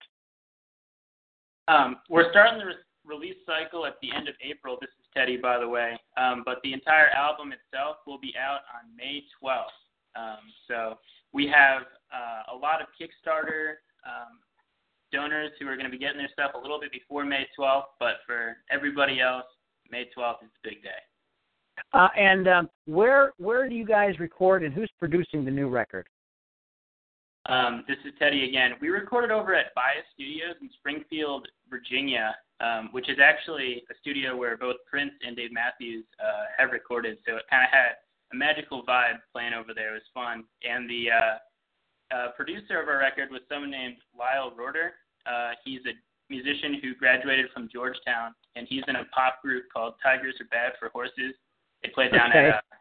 Um, 1.68 1.96
we're 2.08 2.30
starting 2.30 2.58
the 2.58 2.66
re- 2.66 2.74
release 3.04 3.36
cycle 3.44 3.86
at 3.86 3.96
the 4.00 4.08
end 4.14 4.28
of 4.28 4.34
April. 4.42 4.78
This 4.80 4.90
is 4.98 5.06
Teddy, 5.14 5.36
by 5.36 5.58
the 5.58 5.68
way. 5.68 5.98
Um, 6.16 6.42
but 6.44 6.58
the 6.64 6.72
entire 6.72 7.08
album 7.10 7.52
itself 7.52 7.96
will 8.06 8.18
be 8.18 8.32
out 8.38 8.60
on 8.72 8.88
May 8.96 9.22
12th. 9.42 9.76
Um, 10.16 10.38
so 10.66 10.98
we 11.32 11.46
have 11.46 11.82
uh, 12.12 12.54
a 12.54 12.56
lot 12.56 12.80
of 12.80 12.88
Kickstarter 12.98 13.84
um, 14.06 14.40
donors 15.12 15.52
who 15.60 15.66
are 15.68 15.76
going 15.76 15.86
to 15.86 15.92
be 15.92 15.98
getting 15.98 16.18
their 16.18 16.30
stuff 16.32 16.52
a 16.54 16.58
little 16.58 16.80
bit 16.80 16.90
before 16.90 17.24
May 17.24 17.46
12th. 17.58 17.92
But 18.00 18.24
for 18.26 18.56
everybody 18.70 19.20
else, 19.20 19.44
May 19.90 20.08
12th 20.16 20.42
is 20.42 20.50
the 20.62 20.70
big 20.70 20.82
day. 20.82 20.90
Uh, 21.92 22.08
and 22.16 22.48
um, 22.48 22.70
where 22.86 23.32
where 23.38 23.68
do 23.68 23.74
you 23.74 23.86
guys 23.86 24.18
record, 24.18 24.64
and 24.64 24.74
who's 24.74 24.90
producing 24.98 25.44
the 25.44 25.50
new 25.50 25.68
record? 25.68 26.06
Um, 27.46 27.84
this 27.88 27.96
is 28.04 28.12
Teddy 28.18 28.48
again. 28.48 28.72
We 28.80 28.88
recorded 28.88 29.30
over 29.30 29.54
at 29.54 29.74
Bias 29.74 30.04
Studios 30.14 30.56
in 30.60 30.68
Springfield, 30.78 31.48
Virginia, 31.70 32.36
um, 32.60 32.90
which 32.92 33.08
is 33.08 33.18
actually 33.22 33.84
a 33.90 33.94
studio 34.00 34.36
where 34.36 34.56
both 34.56 34.76
Prince 34.90 35.12
and 35.26 35.34
Dave 35.34 35.52
Matthews 35.52 36.04
uh, 36.20 36.44
have 36.58 36.72
recorded. 36.72 37.16
So 37.26 37.36
it 37.36 37.44
kind 37.48 37.64
of 37.64 37.70
had 37.70 37.96
a 38.32 38.36
magical 38.36 38.84
vibe 38.84 39.20
playing 39.32 39.54
over 39.54 39.72
there. 39.74 39.96
It 39.96 40.02
was 40.04 40.12
fun. 40.12 40.44
And 40.62 40.90
the 40.90 41.06
uh, 41.10 42.14
uh, 42.14 42.28
producer 42.36 42.82
of 42.82 42.88
our 42.88 42.98
record 42.98 43.30
was 43.30 43.40
someone 43.48 43.70
named 43.70 43.96
Lyle 44.18 44.52
Roeder. 44.54 44.94
Uh, 45.24 45.52
he's 45.64 45.80
a 45.86 45.96
musician 46.30 46.80
who 46.82 46.94
graduated 46.94 47.46
from 47.52 47.68
Georgetown, 47.72 48.34
and 48.56 48.66
he's 48.68 48.82
in 48.88 48.96
a 48.96 49.04
pop 49.14 49.40
group 49.42 49.64
called 49.72 49.94
Tigers 50.02 50.34
Are 50.40 50.46
Bad 50.50 50.72
for 50.78 50.88
Horses. 50.90 51.34
They 51.82 51.90
played 51.90 52.12
down 52.12 52.30
Okay. 52.30 52.50
at 52.50 52.56
uh, 52.56 52.76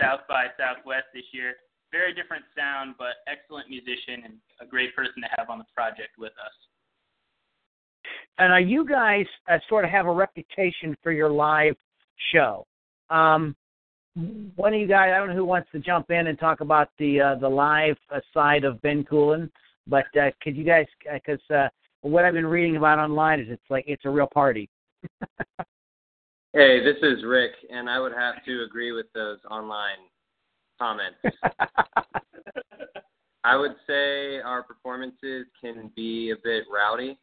South 0.00 0.20
by 0.28 0.46
Southwest 0.58 1.06
this 1.14 1.24
year 1.32 1.56
very 1.92 2.14
different 2.14 2.44
sound, 2.56 2.94
but 2.98 3.20
excellent 3.28 3.68
musician 3.68 4.24
and 4.24 4.34
a 4.60 4.66
great 4.66 4.96
person 4.96 5.22
to 5.22 5.28
have 5.36 5.50
on 5.50 5.58
the 5.58 5.66
project 5.76 6.18
with 6.18 6.32
us. 6.32 6.52
And 8.38 8.52
uh, 8.52 8.56
you 8.56 8.88
guys 8.88 9.26
uh, 9.48 9.58
sort 9.68 9.84
of 9.84 9.90
have 9.90 10.06
a 10.06 10.12
reputation 10.12 10.96
for 11.02 11.12
your 11.12 11.30
live 11.30 11.76
show. 12.32 12.66
Um, 13.10 13.54
one 14.56 14.74
of 14.74 14.80
you 14.80 14.88
guys, 14.88 15.12
I 15.14 15.18
don't 15.18 15.28
know 15.28 15.34
who 15.34 15.44
wants 15.44 15.68
to 15.72 15.78
jump 15.78 16.10
in 16.10 16.26
and 16.26 16.38
talk 16.38 16.60
about 16.60 16.88
the 16.98 17.20
uh, 17.20 17.34
the 17.36 17.48
live 17.48 17.96
uh, 18.10 18.20
side 18.34 18.64
of 18.64 18.80
Ben 18.82 19.04
Coolen, 19.04 19.50
but 19.86 20.04
uh, 20.20 20.30
could 20.42 20.56
you 20.56 20.64
guys? 20.64 20.86
Because 21.12 21.40
uh, 21.54 21.68
what 22.02 22.24
I've 22.24 22.34
been 22.34 22.46
reading 22.46 22.76
about 22.76 22.98
online 22.98 23.40
is 23.40 23.46
it's 23.48 23.70
like 23.70 23.84
it's 23.86 24.04
a 24.04 24.10
real 24.10 24.28
party. 24.32 24.68
Hey, 26.54 26.84
this 26.84 26.98
is 27.00 27.24
Rick, 27.24 27.52
and 27.70 27.88
I 27.88 27.98
would 27.98 28.12
have 28.12 28.44
to 28.44 28.62
agree 28.62 28.92
with 28.92 29.06
those 29.14 29.38
online 29.50 29.96
comments. 30.78 31.16
I 33.44 33.56
would 33.56 33.74
say 33.86 34.38
our 34.38 34.62
performances 34.62 35.46
can 35.58 35.90
be 35.96 36.30
a 36.30 36.36
bit 36.44 36.64
rowdy. 36.70 37.18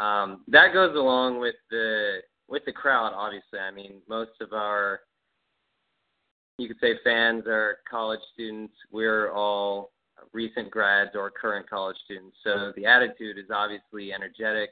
Um, 0.00 0.42
that 0.48 0.72
goes 0.72 0.96
along 0.96 1.38
with 1.38 1.54
the 1.70 2.22
with 2.48 2.64
the 2.66 2.72
crowd, 2.72 3.12
obviously. 3.14 3.60
I 3.60 3.70
mean, 3.70 4.02
most 4.08 4.32
of 4.40 4.52
our 4.52 5.02
you 6.58 6.66
could 6.66 6.80
say 6.80 6.94
fans 7.04 7.44
are 7.46 7.78
college 7.88 8.20
students. 8.32 8.74
We're 8.90 9.30
all 9.30 9.92
recent 10.32 10.70
grads 10.70 11.10
or 11.14 11.30
current 11.30 11.68
college 11.68 11.96
students. 12.04 12.36
So 12.42 12.72
the 12.76 12.86
attitude 12.86 13.38
is 13.38 13.50
obviously 13.54 14.12
energetic, 14.12 14.70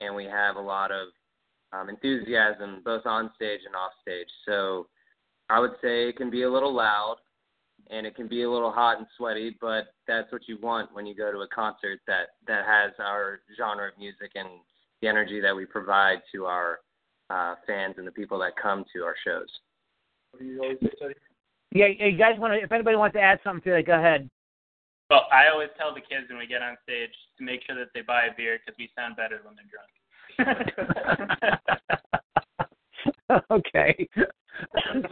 and 0.00 0.14
we 0.14 0.24
have 0.24 0.56
a 0.56 0.60
lot 0.60 0.90
of 0.90 1.08
um, 1.72 1.88
enthusiasm 1.88 2.82
both 2.84 3.06
on 3.06 3.30
stage 3.34 3.60
and 3.66 3.74
off 3.74 3.92
stage. 4.02 4.28
So 4.46 4.86
I 5.48 5.60
would 5.60 5.72
say 5.82 6.08
it 6.08 6.16
can 6.16 6.30
be 6.30 6.42
a 6.42 6.50
little 6.50 6.74
loud 6.74 7.16
and 7.90 8.06
it 8.06 8.14
can 8.14 8.28
be 8.28 8.42
a 8.42 8.50
little 8.50 8.70
hot 8.70 8.98
and 8.98 9.06
sweaty, 9.16 9.56
but 9.60 9.94
that's 10.06 10.30
what 10.32 10.48
you 10.48 10.58
want 10.62 10.92
when 10.94 11.06
you 11.06 11.14
go 11.14 11.32
to 11.32 11.38
a 11.38 11.48
concert 11.48 12.00
that 12.06 12.28
that 12.46 12.64
has 12.64 12.92
our 12.98 13.40
genre 13.56 13.88
of 13.88 13.98
music 13.98 14.32
and 14.34 14.48
the 15.00 15.08
energy 15.08 15.40
that 15.40 15.54
we 15.54 15.66
provide 15.66 16.18
to 16.32 16.46
our 16.46 16.78
uh, 17.30 17.54
fans 17.66 17.94
and 17.98 18.06
the 18.06 18.12
people 18.12 18.38
that 18.38 18.52
come 18.60 18.84
to 18.94 19.02
our 19.02 19.16
shows. 19.24 19.48
What 20.30 20.40
do 20.40 20.46
you 20.46 20.62
always 20.62 20.78
say, 20.82 20.90
Teddy? 21.00 21.14
Yeah, 21.72 21.86
you 21.86 22.18
guys 22.18 22.38
want 22.38 22.52
to? 22.52 22.62
If 22.62 22.70
anybody 22.70 22.96
wants 22.96 23.14
to 23.14 23.20
add 23.20 23.40
something 23.42 23.62
to 23.64 23.70
that, 23.76 23.86
go 23.86 23.98
ahead. 23.98 24.28
Well, 25.12 25.28
I 25.30 25.48
always 25.52 25.68
tell 25.76 25.92
the 25.92 26.00
kids 26.00 26.30
when 26.30 26.38
we 26.38 26.46
get 26.46 26.62
on 26.62 26.78
stage 26.84 27.10
to 27.36 27.44
make 27.44 27.60
sure 27.66 27.76
that 27.76 27.88
they 27.92 28.00
buy 28.00 28.28
a 28.32 28.34
beer 28.34 28.58
because 28.64 28.74
we 28.78 28.88
sound 28.96 29.14
better 29.14 29.42
when 29.44 29.54
they're 29.54 29.68
drunk. 29.68 29.90
okay. 33.50 34.08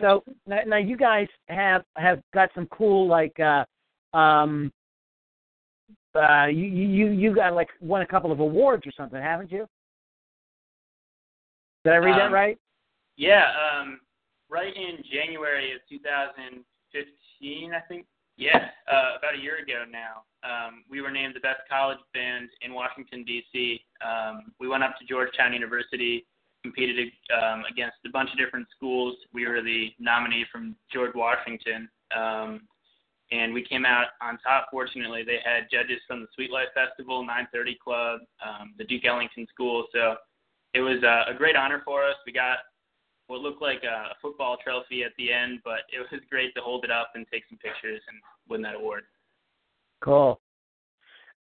so 0.01 0.25
now, 0.47 0.61
now 0.67 0.79
you 0.79 0.97
guys 0.97 1.29
have 1.49 1.85
have 1.97 2.23
got 2.33 2.49
some 2.55 2.67
cool 2.69 3.07
like 3.09 3.39
uh 3.41 3.67
um 4.17 4.73
uh 6.15 6.47
you 6.47 6.65
you 6.65 7.11
you 7.11 7.35
got 7.35 7.53
like 7.53 7.69
won 7.83 8.01
a 8.01 8.07
couple 8.07 8.33
of 8.33 8.41
awards 8.41 8.87
or 8.87 8.93
something, 8.97 9.21
haven't 9.21 9.53
you? 9.53 9.69
Did 11.85 11.93
I 11.93 11.97
read 11.97 12.17
that 12.17 12.29
Um, 12.29 12.33
right? 12.33 12.57
Yeah, 13.17 13.53
um, 13.53 14.01
right 14.49 14.75
in 14.75 15.05
January 15.13 15.75
of 15.75 15.83
2015, 15.91 17.75
I 17.75 17.81
think. 17.81 18.07
Yeah, 18.41 18.73
uh, 18.91 19.21
about 19.21 19.37
a 19.37 19.39
year 19.39 19.59
ago 19.61 19.85
now, 19.85 20.25
um, 20.49 20.83
we 20.89 21.03
were 21.03 21.11
named 21.11 21.37
the 21.37 21.45
best 21.45 21.61
college 21.69 21.99
band 22.15 22.49
in 22.63 22.73
Washington 22.73 23.23
D.C. 23.23 23.83
Um, 24.01 24.53
we 24.59 24.67
went 24.67 24.83
up 24.83 24.95
to 24.99 25.05
Georgetown 25.05 25.53
University, 25.53 26.25
competed 26.63 27.13
um, 27.37 27.65
against 27.71 27.97
a 28.07 28.09
bunch 28.09 28.31
of 28.33 28.39
different 28.39 28.67
schools. 28.75 29.15
We 29.35 29.47
were 29.47 29.61
the 29.61 29.89
nominee 29.99 30.47
from 30.51 30.75
George 30.91 31.15
Washington, 31.15 31.91
um, 32.17 32.63
and 33.31 33.53
we 33.53 33.63
came 33.63 33.85
out 33.85 34.17
on 34.23 34.39
top. 34.39 34.69
Fortunately, 34.71 35.23
they 35.23 35.41
had 35.45 35.69
judges 35.71 36.01
from 36.09 36.23
the 36.23 36.27
Sweet 36.35 36.51
Life 36.51 36.73
Festival, 36.73 37.21
930 37.21 37.79
Club, 37.85 38.21
um, 38.41 38.73
the 38.79 38.85
Duke 38.85 39.05
Ellington 39.05 39.47
School. 39.53 39.85
So 39.93 40.15
it 40.73 40.81
was 40.81 41.05
uh, 41.05 41.31
a 41.31 41.37
great 41.37 41.57
honor 41.57 41.83
for 41.85 42.07
us. 42.07 42.17
We 42.25 42.33
got 42.33 42.57
what 43.31 43.41
looked 43.41 43.63
like 43.63 43.85
a 43.85 44.15
football 44.21 44.57
trophy 44.63 45.05
at 45.05 45.13
the 45.17 45.33
end, 45.33 45.61
but 45.65 45.81
it 45.93 46.01
was 46.01 46.21
great 46.31 46.53
to 46.57 46.61
hold 46.61 46.85
it 46.85 46.91
up 46.91 47.13
and 47.15 47.25
take 47.33 47.45
some 47.49 47.59
pictures 47.59 48.03
and 48.09 48.19
win 48.49 48.61
that 48.63 48.75
award. 48.75 49.05
Cool. 50.03 50.41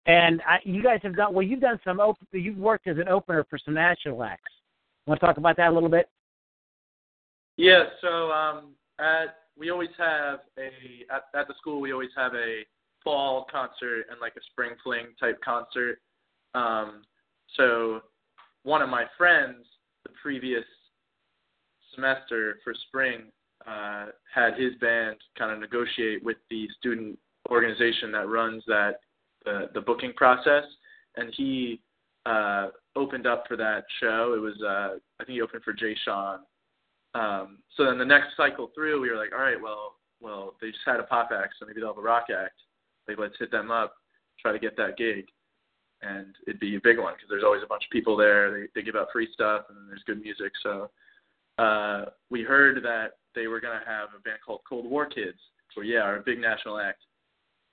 And 0.06 0.42
I, 0.42 0.58
you 0.64 0.82
guys 0.82 1.00
have 1.04 1.16
done 1.16 1.32
well. 1.32 1.42
You've 1.42 1.60
done 1.60 1.80
some. 1.84 2.00
Op- 2.00 2.18
you've 2.32 2.58
worked 2.58 2.86
as 2.88 2.96
an 2.98 3.08
opener 3.08 3.44
for 3.48 3.58
some 3.64 3.74
national 3.74 4.22
acts. 4.22 4.52
Want 5.06 5.20
to 5.20 5.26
talk 5.26 5.36
about 5.36 5.56
that 5.56 5.70
a 5.70 5.72
little 5.72 5.88
bit? 5.88 6.08
Yeah. 7.56 7.84
So 8.00 8.30
um, 8.30 8.74
at 8.98 9.36
we 9.58 9.70
always 9.70 9.90
have 9.98 10.40
a 10.58 10.70
at, 11.12 11.24
at 11.38 11.48
the 11.48 11.54
school 11.58 11.80
we 11.80 11.92
always 11.92 12.10
have 12.16 12.34
a 12.34 12.62
fall 13.02 13.46
concert 13.50 14.06
and 14.10 14.20
like 14.20 14.34
a 14.36 14.44
spring 14.50 14.72
fling 14.82 15.06
type 15.18 15.40
concert. 15.44 15.98
Um, 16.54 17.02
so 17.56 18.00
one 18.62 18.82
of 18.82 18.88
my 18.88 19.04
friends 19.18 19.64
the 20.04 20.12
previous 20.22 20.64
semester 21.96 22.60
for 22.62 22.72
spring 22.86 23.32
uh, 23.66 24.06
had 24.32 24.54
his 24.58 24.74
band 24.80 25.16
kind 25.36 25.50
of 25.50 25.58
negotiate 25.58 26.22
with 26.22 26.36
the 26.50 26.68
student 26.78 27.18
organization 27.50 28.12
that 28.12 28.28
runs 28.28 28.62
that 28.66 29.00
the 29.44 29.70
the 29.74 29.80
booking 29.80 30.12
process, 30.14 30.64
and 31.16 31.32
he 31.36 31.80
uh, 32.26 32.68
opened 32.94 33.26
up 33.26 33.44
for 33.48 33.56
that 33.56 33.84
show. 34.00 34.34
It 34.36 34.40
was 34.40 34.60
uh, 34.62 34.98
I 35.20 35.24
think 35.24 35.36
he 35.36 35.42
opened 35.42 35.64
for 35.64 35.72
Jay 35.72 35.96
Sean. 36.04 36.40
Um, 37.14 37.58
so 37.76 37.84
then 37.84 37.98
the 37.98 38.04
next 38.04 38.36
cycle 38.36 38.70
through, 38.74 39.00
we 39.00 39.08
were 39.08 39.16
like, 39.16 39.32
all 39.32 39.40
right, 39.40 39.60
well, 39.60 39.94
well, 40.20 40.54
they 40.60 40.68
just 40.68 40.82
had 40.84 41.00
a 41.00 41.04
pop 41.04 41.30
act, 41.32 41.54
so 41.58 41.64
maybe 41.66 41.80
they'll 41.80 41.94
have 41.94 41.98
a 41.98 42.02
rock 42.02 42.26
act. 42.30 42.60
Like, 43.08 43.18
let's 43.18 43.36
hit 43.38 43.50
them 43.50 43.70
up, 43.70 43.94
try 44.40 44.52
to 44.52 44.58
get 44.58 44.76
that 44.76 44.98
gig, 44.98 45.26
and 46.02 46.34
it'd 46.46 46.60
be 46.60 46.76
a 46.76 46.80
big 46.82 46.98
one 46.98 47.14
because 47.14 47.28
there's 47.30 47.44
always 47.44 47.62
a 47.62 47.66
bunch 47.66 47.84
of 47.84 47.90
people 47.90 48.16
there. 48.16 48.50
They 48.50 48.66
they 48.74 48.82
give 48.82 48.96
out 48.96 49.08
free 49.12 49.28
stuff, 49.32 49.62
and 49.70 49.88
there's 49.88 50.02
good 50.06 50.20
music. 50.20 50.52
So 50.62 50.90
uh, 51.58 52.06
we 52.30 52.42
heard 52.42 52.82
that 52.82 53.12
they 53.34 53.46
were 53.46 53.60
gonna 53.60 53.82
have 53.86 54.08
a 54.16 54.20
band 54.22 54.38
called 54.44 54.60
Cold 54.68 54.88
War 54.88 55.06
Kids. 55.06 55.38
So 55.74 55.82
yeah, 55.82 56.00
our 56.00 56.20
big 56.20 56.40
national 56.40 56.78
act 56.78 57.02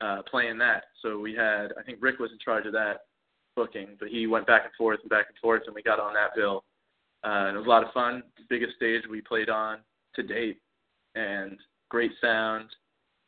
uh, 0.01 0.21
playing 0.29 0.57
that. 0.59 0.85
So 1.01 1.19
we 1.19 1.33
had, 1.33 1.73
I 1.79 1.83
think 1.85 1.99
Rick 2.01 2.19
was 2.19 2.31
in 2.31 2.39
charge 2.39 2.65
of 2.65 2.73
that 2.73 3.01
booking, 3.55 3.89
but 3.99 4.09
he 4.09 4.27
went 4.27 4.47
back 4.47 4.63
and 4.65 4.73
forth 4.77 4.99
and 5.01 5.09
back 5.09 5.27
and 5.29 5.37
forth, 5.37 5.63
and 5.65 5.75
we 5.75 5.81
got 5.81 5.99
on 5.99 6.13
that 6.13 6.35
bill. 6.35 6.63
Uh, 7.23 7.47
and 7.47 7.55
it 7.55 7.59
was 7.59 7.67
a 7.67 7.69
lot 7.69 7.83
of 7.83 7.93
fun. 7.93 8.23
Biggest 8.49 8.75
stage 8.75 9.03
we 9.09 9.21
played 9.21 9.49
on 9.49 9.77
to 10.15 10.23
date, 10.23 10.59
and 11.15 11.57
great 11.89 12.11
sound. 12.21 12.69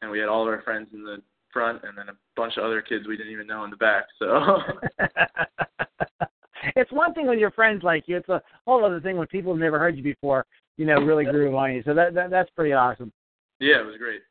And 0.01 0.11
we 0.11 0.19
had 0.19 0.27
all 0.27 0.41
of 0.41 0.49
our 0.49 0.61
friends 0.63 0.87
in 0.93 1.03
the 1.03 1.21
front, 1.53 1.81
and 1.83 1.97
then 1.97 2.09
a 2.09 2.17
bunch 2.35 2.57
of 2.57 2.65
other 2.65 2.81
kids 2.81 3.07
we 3.07 3.15
didn't 3.15 3.31
even 3.31 3.47
know 3.47 3.63
in 3.63 3.69
the 3.69 3.77
back. 3.77 4.05
So 4.19 4.57
it's 6.75 6.91
one 6.91 7.13
thing 7.13 7.27
when 7.27 7.39
your 7.39 7.51
friends 7.51 7.83
like 7.83 8.03
you. 8.07 8.17
It's 8.17 8.29
a 8.29 8.41
whole 8.65 8.83
other 8.83 8.99
thing 8.99 9.17
when 9.17 9.27
people 9.27 9.53
have 9.53 9.59
never 9.59 9.79
heard 9.79 9.95
you 9.95 10.03
before. 10.03 10.45
You 10.77 10.85
know, 10.85 10.95
really 10.95 11.23
groove 11.23 11.55
on 11.55 11.73
you. 11.73 11.83
So 11.85 11.93
that, 11.93 12.13
that 12.13 12.29
that's 12.29 12.49
pretty 12.51 12.73
awesome. 12.73 13.11
yeah, 13.59 13.79
it 13.79 13.85
was 13.85 13.95
great. 13.97 14.21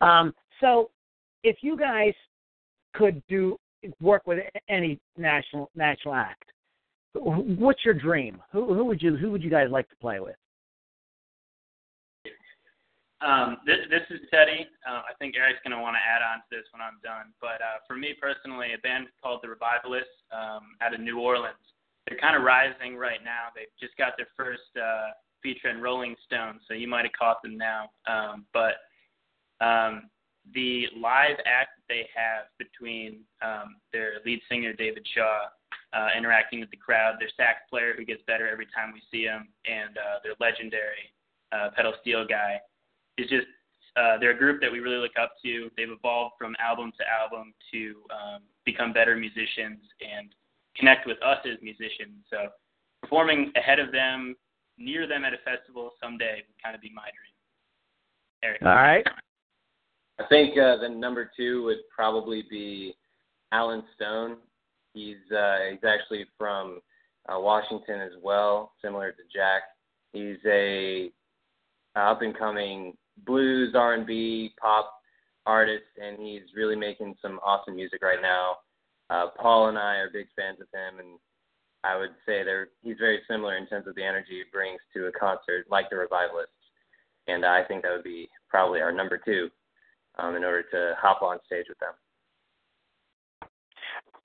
Um, 0.00 0.32
so 0.60 0.90
if 1.42 1.56
you 1.62 1.76
guys 1.76 2.14
could 2.94 3.22
do 3.28 3.58
work 4.00 4.26
with 4.26 4.38
any 4.68 4.98
national 5.16 5.70
national 5.74 6.14
act, 6.14 6.44
what's 7.14 7.84
your 7.84 7.94
dream? 7.94 8.40
Who 8.52 8.74
who 8.74 8.84
would 8.84 9.02
you 9.02 9.16
who 9.16 9.30
would 9.32 9.42
you 9.42 9.50
guys 9.50 9.68
like 9.70 9.88
to 9.88 9.96
play 9.96 10.20
with? 10.20 10.36
Um, 13.20 13.58
this, 13.66 13.84
this 13.90 14.04
is 14.08 14.20
Teddy. 14.32 14.64
Uh, 14.88 15.04
I 15.04 15.12
think 15.18 15.36
Eric's 15.36 15.60
going 15.62 15.76
to 15.76 15.82
want 15.82 15.96
to 15.96 16.00
add 16.00 16.24
on 16.24 16.40
to 16.40 16.48
this 16.48 16.64
when 16.72 16.80
I'm 16.80 16.96
done. 17.04 17.36
But 17.40 17.60
uh, 17.60 17.84
for 17.86 17.94
me 17.94 18.16
personally, 18.16 18.72
a 18.72 18.80
band 18.80 19.08
called 19.22 19.40
the 19.42 19.48
Revivalists 19.48 20.24
um, 20.32 20.72
out 20.80 20.94
of 20.94 21.00
New 21.00 21.20
Orleans. 21.20 21.60
They're 22.08 22.18
kind 22.18 22.34
of 22.34 22.42
rising 22.42 22.96
right 22.96 23.20
now. 23.22 23.52
They've 23.54 23.72
just 23.78 23.96
got 23.98 24.16
their 24.16 24.28
first 24.36 24.72
uh, 24.72 25.12
feature 25.42 25.68
in 25.68 25.82
Rolling 25.82 26.16
Stone, 26.24 26.60
so 26.66 26.72
you 26.72 26.88
might 26.88 27.04
have 27.04 27.12
caught 27.12 27.42
them 27.42 27.58
now. 27.58 27.90
Um, 28.08 28.46
but 28.54 28.80
um, 29.60 30.08
the 30.54 30.88
live 30.96 31.36
act 31.44 31.76
they 31.88 32.08
have 32.16 32.48
between 32.56 33.20
um, 33.42 33.76
their 33.92 34.24
lead 34.24 34.40
singer 34.48 34.72
David 34.72 35.06
Shaw 35.14 35.52
uh, 35.92 36.08
interacting 36.16 36.60
with 36.60 36.70
the 36.70 36.78
crowd, 36.78 37.16
their 37.20 37.30
sax 37.36 37.60
player 37.68 37.92
who 37.96 38.04
gets 38.06 38.22
better 38.26 38.48
every 38.48 38.66
time 38.74 38.94
we 38.94 39.02
see 39.10 39.24
him, 39.24 39.48
and 39.68 39.98
uh, 39.98 40.24
their 40.24 40.32
legendary 40.40 41.12
uh, 41.52 41.68
pedal 41.76 41.92
steel 42.00 42.26
guy 42.26 42.58
is 43.20 43.28
just 43.28 43.46
uh, 43.96 44.18
they're 44.18 44.30
a 44.30 44.38
group 44.38 44.60
that 44.60 44.70
we 44.70 44.78
really 44.78 44.96
look 44.96 45.18
up 45.20 45.32
to. 45.44 45.70
They've 45.76 45.90
evolved 45.90 46.34
from 46.38 46.54
album 46.58 46.92
to 46.98 47.04
album 47.08 47.52
to 47.72 47.94
um, 48.10 48.42
become 48.64 48.92
better 48.92 49.16
musicians 49.16 49.80
and 50.00 50.32
connect 50.76 51.06
with 51.06 51.18
us 51.22 51.38
as 51.44 51.58
musicians. 51.62 52.24
So 52.30 52.48
performing 53.02 53.52
ahead 53.56 53.78
of 53.78 53.92
them, 53.92 54.36
near 54.78 55.06
them 55.06 55.24
at 55.24 55.34
a 55.34 55.38
festival 55.38 55.90
someday 56.02 56.36
would 56.46 56.62
kind 56.62 56.74
of 56.74 56.80
be 56.80 56.90
my 56.94 57.02
dream. 57.02 57.34
Eric. 58.42 58.62
All 58.62 58.68
right. 58.68 59.06
I 60.18 60.26
think 60.28 60.56
uh, 60.58 60.76
the 60.78 60.88
number 60.88 61.30
two 61.36 61.64
would 61.64 61.78
probably 61.94 62.44
be 62.48 62.94
Allen 63.52 63.82
Stone. 63.96 64.36
He's 64.94 65.16
uh, 65.36 65.58
he's 65.70 65.84
actually 65.86 66.26
from 66.38 66.80
uh, 67.28 67.38
Washington 67.38 68.00
as 68.00 68.12
well, 68.22 68.72
similar 68.82 69.12
to 69.12 69.22
Jack. 69.32 69.62
He's 70.12 70.38
a 70.46 71.10
up 71.96 72.22
and 72.22 72.36
coming 72.36 72.94
blues, 73.24 73.74
R 73.74 73.94
and 73.94 74.06
B, 74.06 74.52
pop 74.60 74.92
artist, 75.46 75.84
and 76.00 76.18
he's 76.18 76.42
really 76.54 76.76
making 76.76 77.14
some 77.22 77.40
awesome 77.44 77.76
music 77.76 78.02
right 78.02 78.22
now. 78.22 78.56
Uh, 79.08 79.28
Paul 79.40 79.68
and 79.68 79.78
I 79.78 79.96
are 79.96 80.10
big 80.10 80.26
fans 80.36 80.58
of 80.60 80.68
him, 80.72 81.00
and 81.00 81.18
I 81.82 81.96
would 81.96 82.10
say 82.26 82.44
they're 82.44 82.68
he's 82.82 82.98
very 82.98 83.20
similar 83.28 83.56
in 83.56 83.66
terms 83.66 83.86
of 83.86 83.94
the 83.94 84.04
energy 84.04 84.38
he 84.38 84.42
brings 84.52 84.80
to 84.94 85.06
a 85.06 85.12
concert, 85.12 85.66
like 85.70 85.90
the 85.90 85.96
Revivalists. 85.96 86.52
And 87.26 87.44
I 87.44 87.64
think 87.64 87.82
that 87.82 87.92
would 87.92 88.04
be 88.04 88.28
probably 88.48 88.80
our 88.80 88.92
number 88.92 89.18
two 89.18 89.48
um, 90.18 90.36
in 90.36 90.44
order 90.44 90.62
to 90.62 90.94
hop 91.00 91.22
on 91.22 91.38
stage 91.46 91.66
with 91.68 91.78
them. 91.78 91.92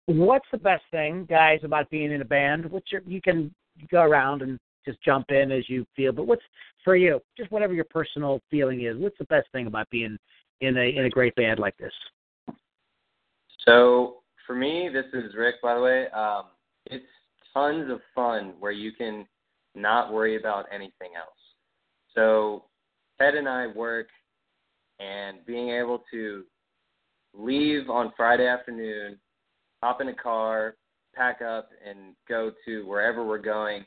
What's 0.07 0.45
the 0.51 0.57
best 0.57 0.83
thing, 0.91 1.25
guys, 1.27 1.59
about 1.63 1.89
being 1.89 2.11
in 2.11 2.21
a 2.21 2.25
band? 2.25 2.69
What's 2.69 2.91
your 2.91 3.01
you 3.07 3.21
can 3.21 3.53
go 3.89 4.01
around 4.01 4.41
and 4.41 4.59
just 4.85 5.01
jump 5.03 5.31
in 5.31 5.51
as 5.51 5.67
you 5.69 5.85
feel, 5.95 6.11
but 6.11 6.27
what's 6.27 6.43
for 6.83 6.95
you? 6.95 7.19
Just 7.37 7.51
whatever 7.51 7.73
your 7.73 7.85
personal 7.85 8.41
feeling 8.49 8.81
is. 8.85 8.97
What's 8.97 9.17
the 9.17 9.25
best 9.25 9.47
thing 9.51 9.67
about 9.67 9.89
being 9.89 10.17
in 10.61 10.77
a 10.77 10.95
in 10.95 11.05
a 11.05 11.09
great 11.09 11.35
band 11.35 11.59
like 11.59 11.75
this? 11.77 11.93
So 13.65 14.17
for 14.45 14.55
me, 14.55 14.89
this 14.93 15.05
is 15.13 15.33
Rick, 15.35 15.55
by 15.61 15.75
the 15.75 15.81
way. 15.81 16.07
Um, 16.09 16.43
it's 16.85 17.05
tons 17.53 17.89
of 17.91 17.99
fun 18.13 18.53
where 18.59 18.71
you 18.71 18.91
can 18.91 19.25
not 19.73 20.13
worry 20.13 20.37
about 20.37 20.65
anything 20.71 21.11
else. 21.17 21.37
So 22.13 22.65
Ted 23.19 23.35
and 23.35 23.49
I 23.49 23.67
work, 23.67 24.07
and 24.99 25.45
being 25.45 25.69
able 25.69 26.03
to 26.11 26.43
leave 27.33 27.89
on 27.89 28.13
Friday 28.15 28.47
afternoon, 28.47 29.17
hop 29.81 29.99
in 30.01 30.07
a 30.07 30.13
car, 30.13 30.75
pack 31.13 31.41
up, 31.41 31.69
and 31.85 32.15
go 32.29 32.51
to 32.65 32.85
wherever 32.85 33.25
we're 33.25 33.37
going, 33.37 33.85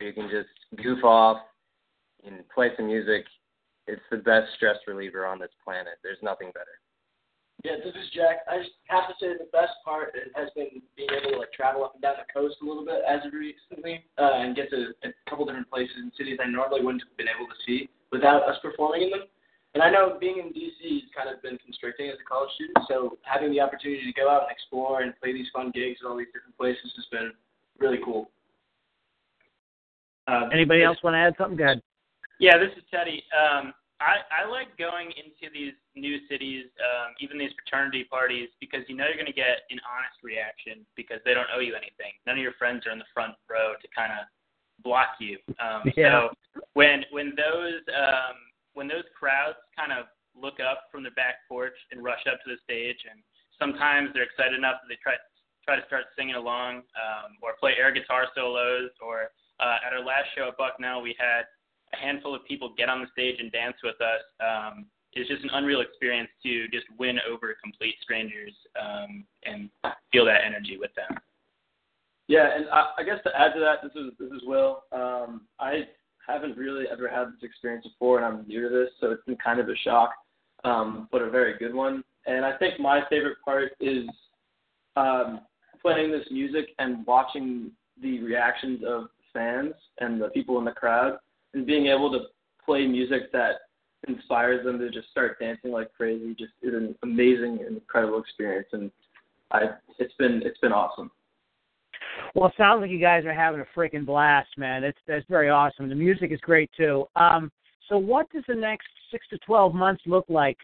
you 0.00 0.12
can 0.12 0.28
just 0.30 0.48
goof 0.82 1.04
off 1.04 1.38
and 2.24 2.48
play 2.48 2.70
some 2.76 2.86
music. 2.86 3.24
It's 3.86 4.02
the 4.10 4.18
best 4.18 4.52
stress 4.56 4.76
reliever 4.86 5.26
on 5.26 5.38
this 5.38 5.50
planet. 5.64 5.94
There's 6.02 6.22
nothing 6.22 6.48
better. 6.54 6.80
Yeah, 7.64 7.76
this 7.84 7.92
is 7.92 8.08
Jack. 8.16 8.40
I 8.48 8.64
just 8.64 8.72
have 8.88 9.04
to 9.12 9.14
say 9.20 9.36
the 9.36 9.52
best 9.52 9.76
part 9.84 10.16
has 10.34 10.48
been 10.56 10.80
being 10.96 11.12
able 11.12 11.36
to 11.36 11.38
like 11.44 11.52
travel 11.52 11.84
up 11.84 11.92
and 11.92 12.00
down 12.00 12.16
the 12.16 12.32
coast 12.32 12.56
a 12.62 12.64
little 12.64 12.84
bit 12.84 13.04
as 13.04 13.20
of 13.26 13.36
recently, 13.36 14.00
uh, 14.16 14.40
and 14.40 14.56
get 14.56 14.70
to 14.70 14.96
a 15.04 15.12
couple 15.28 15.44
different 15.44 15.68
places 15.68 15.92
and 15.96 16.12
cities 16.16 16.38
I 16.40 16.48
normally 16.48 16.80
wouldn't 16.80 17.04
have 17.04 17.16
been 17.20 17.28
able 17.28 17.44
to 17.44 17.58
see 17.66 17.90
without 18.12 18.48
us 18.48 18.56
performing 18.62 19.02
in 19.02 19.10
them. 19.10 19.28
And 19.74 19.82
I 19.82 19.90
know 19.90 20.16
being 20.18 20.40
in 20.40 20.56
DC 20.56 21.04
has 21.04 21.10
kind 21.14 21.28
of 21.28 21.42
been 21.42 21.58
constricting 21.58 22.08
as 22.08 22.16
a 22.16 22.26
college 22.26 22.50
student, 22.56 22.80
so 22.88 23.18
having 23.22 23.52
the 23.52 23.60
opportunity 23.60 24.08
to 24.08 24.16
go 24.16 24.28
out 24.28 24.48
and 24.48 24.50
explore 24.50 25.02
and 25.02 25.12
play 25.20 25.32
these 25.32 25.46
fun 25.52 25.70
gigs 25.70 26.00
at 26.02 26.08
all 26.08 26.16
these 26.16 26.32
different 26.32 26.56
places 26.56 26.90
has 26.96 27.06
been 27.12 27.30
really 27.78 28.00
cool. 28.02 28.30
Uh, 30.30 30.48
Anybody 30.52 30.82
else 30.82 30.98
want 31.02 31.14
to 31.14 31.18
add 31.18 31.34
something? 31.36 31.56
Go 31.56 31.64
ahead. 31.64 31.82
Yeah, 32.38 32.56
this 32.56 32.70
is 32.78 32.84
Teddy. 32.90 33.22
Um, 33.34 33.74
I, 34.00 34.24
I 34.32 34.48
like 34.48 34.72
going 34.78 35.12
into 35.12 35.52
these 35.52 35.76
new 35.92 36.24
cities, 36.24 36.72
um, 36.80 37.12
even 37.20 37.36
these 37.36 37.52
fraternity 37.52 38.08
parties, 38.08 38.48
because 38.58 38.80
you 38.88 38.96
know 38.96 39.04
you're 39.04 39.20
going 39.20 39.28
to 39.28 39.36
get 39.36 39.68
an 39.68 39.76
honest 39.84 40.16
reaction 40.24 40.86
because 40.96 41.20
they 41.28 41.34
don't 41.34 41.50
owe 41.52 41.60
you 41.60 41.76
anything. 41.76 42.16
None 42.24 42.38
of 42.38 42.42
your 42.42 42.56
friends 42.56 42.86
are 42.86 42.92
in 42.92 42.98
the 42.98 43.10
front 43.12 43.36
row 43.44 43.76
to 43.76 43.88
kind 43.92 44.12
of 44.14 44.24
block 44.80 45.20
you. 45.20 45.36
Um, 45.60 45.92
Yeah. 45.96 46.30
So 46.32 46.64
when 46.72 47.04
when 47.12 47.36
those 47.36 47.84
um, 47.92 48.40
when 48.72 48.88
those 48.88 49.04
crowds 49.12 49.60
kind 49.76 49.92
of 49.92 50.08
look 50.32 50.64
up 50.64 50.88
from 50.88 51.02
their 51.02 51.12
back 51.12 51.44
porch 51.44 51.76
and 51.92 52.00
rush 52.00 52.24
up 52.24 52.40
to 52.40 52.48
the 52.48 52.58
stage, 52.64 53.04
and 53.04 53.20
sometimes 53.58 54.16
they're 54.16 54.24
excited 54.24 54.56
enough 54.56 54.80
that 54.80 54.88
they 54.88 55.00
try 55.04 55.20
try 55.68 55.76
to 55.76 55.84
start 55.84 56.08
singing 56.16 56.40
along 56.40 56.88
um, 56.96 57.36
or 57.44 57.52
play 57.60 57.76
air 57.76 57.92
guitar 57.92 58.32
solos. 58.32 58.96
Or 59.04 59.28
uh, 59.60 59.78
at 59.86 59.92
our 59.92 60.04
last 60.04 60.26
show 60.36 60.48
at 60.48 60.56
Bucknell, 60.56 61.02
we 61.02 61.14
had 61.18 61.42
a 61.92 61.96
handful 61.96 62.34
of 62.34 62.44
people 62.46 62.72
get 62.76 62.88
on 62.88 63.00
the 63.00 63.06
stage 63.12 63.36
and 63.38 63.52
dance 63.52 63.76
with 63.82 63.96
us. 64.00 64.22
Um, 64.40 64.86
it's 65.12 65.28
just 65.28 65.42
an 65.42 65.50
unreal 65.52 65.80
experience 65.80 66.30
to 66.44 66.68
just 66.68 66.86
win 66.98 67.18
over 67.30 67.56
complete 67.62 67.96
strangers 68.02 68.52
um, 68.80 69.24
and 69.44 69.68
feel 70.12 70.24
that 70.24 70.44
energy 70.46 70.76
with 70.78 70.90
them. 70.94 71.18
Yeah, 72.28 72.48
and 72.54 72.66
I, 72.70 72.92
I 72.98 73.02
guess 73.02 73.18
to 73.24 73.30
add 73.36 73.54
to 73.54 73.60
that, 73.60 73.82
this 73.82 73.92
is 74.00 74.12
this 74.18 74.30
is 74.30 74.42
Will. 74.46 74.84
Um, 74.92 75.42
I 75.58 75.88
haven't 76.26 76.56
really 76.56 76.84
ever 76.90 77.08
had 77.08 77.26
this 77.26 77.42
experience 77.42 77.84
before, 77.84 78.18
and 78.18 78.26
I'm 78.26 78.46
new 78.46 78.62
to 78.62 78.68
this, 78.68 78.90
so 79.00 79.10
it's 79.10 79.24
been 79.24 79.36
kind 79.36 79.58
of 79.58 79.68
a 79.68 79.76
shock, 79.82 80.10
um, 80.62 81.08
but 81.10 81.22
a 81.22 81.30
very 81.30 81.58
good 81.58 81.74
one. 81.74 82.04
And 82.26 82.44
I 82.44 82.56
think 82.56 82.78
my 82.78 83.00
favorite 83.10 83.38
part 83.44 83.72
is 83.80 84.04
um, 84.94 85.40
playing 85.82 86.12
this 86.12 86.26
music 86.30 86.68
and 86.78 87.04
watching 87.04 87.72
the 88.00 88.20
reactions 88.20 88.82
of 88.86 89.08
fans 89.32 89.74
and 89.98 90.20
the 90.20 90.28
people 90.28 90.58
in 90.58 90.64
the 90.64 90.72
crowd, 90.72 91.18
and 91.54 91.66
being 91.66 91.86
able 91.86 92.10
to 92.12 92.26
play 92.64 92.86
music 92.86 93.32
that 93.32 93.56
inspires 94.08 94.64
them 94.64 94.78
to 94.78 94.90
just 94.90 95.10
start 95.10 95.38
dancing 95.40 95.72
like 95.72 95.92
crazy. 95.92 96.34
Just 96.34 96.52
is 96.62 96.74
an 96.74 96.94
amazing 97.02 97.58
and 97.66 97.76
incredible 97.76 98.18
experience, 98.18 98.68
and 98.72 98.90
I 99.50 99.62
it's 99.98 100.14
been 100.18 100.42
it's 100.44 100.58
been 100.58 100.72
awesome. 100.72 101.10
Well, 102.34 102.48
it 102.48 102.54
sounds 102.56 102.80
like 102.80 102.90
you 102.90 103.00
guys 103.00 103.24
are 103.24 103.34
having 103.34 103.60
a 103.60 103.78
freaking 103.78 104.06
blast, 104.06 104.50
man. 104.56 104.84
It's 104.84 104.98
that's 105.06 105.26
very 105.28 105.50
awesome. 105.50 105.88
The 105.88 105.94
music 105.94 106.32
is 106.32 106.40
great 106.40 106.70
too. 106.76 107.06
Um, 107.16 107.50
so, 107.88 107.98
what 107.98 108.30
does 108.30 108.44
the 108.48 108.54
next 108.54 108.88
six 109.10 109.26
to 109.28 109.38
twelve 109.38 109.74
months 109.74 110.02
look 110.06 110.24
like 110.28 110.58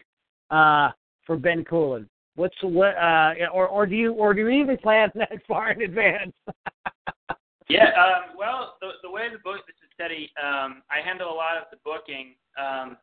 uh, 0.49 0.89
for 1.25 1.37
Ben 1.37 1.63
Coolen? 1.65 2.07
What's 2.35 2.55
what? 2.61 2.97
Uh, 2.97 3.33
or 3.53 3.67
or 3.67 3.85
do 3.85 3.95
you 3.95 4.13
or 4.13 4.33
do 4.33 4.41
you 4.41 4.49
even 4.49 4.77
plan 4.77 5.11
that 5.15 5.31
far 5.47 5.71
in 5.71 5.81
advance? 5.81 6.33
yeah. 7.69 7.89
Um, 7.95 8.37
well, 8.37 8.75
the 8.81 8.91
the 9.03 9.09
way 9.09 9.27
the 9.31 9.39
book 9.39 9.65
this 9.67 9.75
is 9.83 9.91
Teddy. 9.99 10.31
Um, 10.41 10.83
I 10.89 11.03
handle 11.03 11.31
a 11.31 11.35
lot 11.35 11.57
of 11.57 11.65
the 11.71 11.77
booking. 11.83 12.35
Um, 12.57 12.97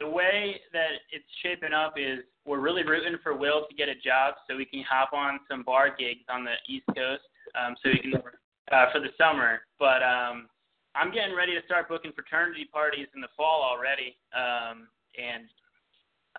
the 0.00 0.08
way 0.08 0.60
that 0.72 1.02
it's 1.10 1.26
shaping 1.42 1.72
up 1.72 1.94
is 1.96 2.20
we're 2.46 2.60
really 2.60 2.84
rooting 2.84 3.18
for 3.22 3.36
Will 3.36 3.66
to 3.68 3.74
get 3.74 3.88
a 3.88 3.94
job 3.94 4.34
so 4.48 4.56
we 4.56 4.64
can 4.64 4.84
hop 4.88 5.12
on 5.12 5.40
some 5.50 5.64
bar 5.64 5.90
gigs 5.96 6.22
on 6.28 6.44
the 6.44 6.54
East 6.68 6.86
Coast 6.94 7.26
um, 7.58 7.74
so 7.82 7.90
we 7.90 7.98
can 7.98 8.14
uh, 8.14 8.86
for 8.92 9.00
the 9.00 9.10
summer. 9.18 9.60
But 9.78 10.02
um, 10.02 10.48
I'm 10.94 11.12
getting 11.12 11.34
ready 11.34 11.52
to 11.54 11.64
start 11.66 11.88
booking 11.88 12.12
fraternity 12.12 12.68
parties 12.72 13.08
in 13.14 13.20
the 13.20 13.28
fall 13.36 13.62
already, 13.62 14.16
um, 14.34 14.88
and 15.18 15.48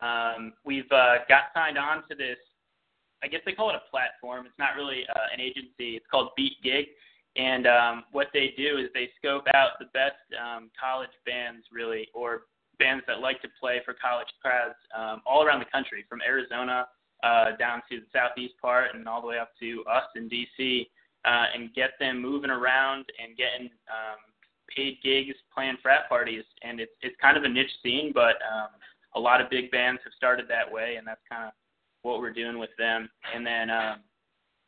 um, 0.01 0.53
we've 0.65 0.89
uh, 0.91 1.27
got 1.27 1.51
signed 1.53 1.77
on 1.77 2.03
to 2.09 2.15
this. 2.15 2.37
I 3.21 3.27
guess 3.27 3.41
they 3.45 3.51
call 3.51 3.69
it 3.69 3.75
a 3.75 3.89
platform. 3.91 4.45
It's 4.45 4.57
not 4.57 4.75
really 4.75 5.03
uh, 5.13 5.27
an 5.33 5.41
agency. 5.41 5.99
It's 5.99 6.05
called 6.09 6.29
Beat 6.37 6.55
Gig, 6.63 6.87
and 7.39 7.67
um, 7.67 8.03
what 8.11 8.27
they 8.33 8.53
do 8.57 8.77
is 8.77 8.89
they 8.93 9.09
scope 9.17 9.45
out 9.55 9.79
the 9.79 9.85
best 9.93 10.19
um, 10.35 10.69
college 10.79 11.15
bands, 11.25 11.65
really, 11.71 12.09
or 12.13 12.43
bands 12.79 13.03
that 13.07 13.21
like 13.21 13.41
to 13.41 13.47
play 13.59 13.81
for 13.85 13.93
college 13.93 14.27
crowds 14.41 14.75
um, 14.97 15.21
all 15.25 15.45
around 15.45 15.59
the 15.59 15.71
country, 15.71 16.05
from 16.09 16.19
Arizona 16.21 16.87
uh, 17.23 17.55
down 17.57 17.81
to 17.89 18.01
the 18.01 18.05
southeast 18.11 18.55
part 18.61 18.93
and 18.93 19.07
all 19.07 19.21
the 19.21 19.27
way 19.27 19.39
up 19.39 19.51
to 19.59 19.85
us 19.89 20.03
in 20.17 20.29
DC 20.29 20.87
uh, 21.23 21.45
and 21.55 21.73
get 21.73 21.91
them 21.99 22.21
moving 22.21 22.49
around 22.49 23.05
and 23.23 23.37
getting 23.37 23.69
um, 23.87 24.19
paid 24.75 24.97
gigs 25.01 25.35
playing 25.53 25.77
frat 25.81 26.09
parties. 26.09 26.43
And 26.61 26.81
it's 26.81 26.91
it's 27.01 27.15
kind 27.21 27.37
of 27.37 27.43
a 27.43 27.49
niche 27.49 27.71
scene, 27.81 28.11
but 28.13 28.35
um, 28.43 28.69
a 29.15 29.19
lot 29.19 29.39
of 29.39 29.49
big 29.49 29.71
bands 29.71 30.01
have 30.03 30.13
started 30.13 30.45
that 30.49 30.69
way, 30.69 30.95
and 30.97 31.07
that's 31.07 31.21
kind 31.29 31.45
of 31.47 31.53
what 32.01 32.19
we're 32.19 32.33
doing 32.33 32.59
with 32.59 32.71
them. 32.77 33.09
And 33.33 33.47
then 33.47 33.69
um, 33.69 33.99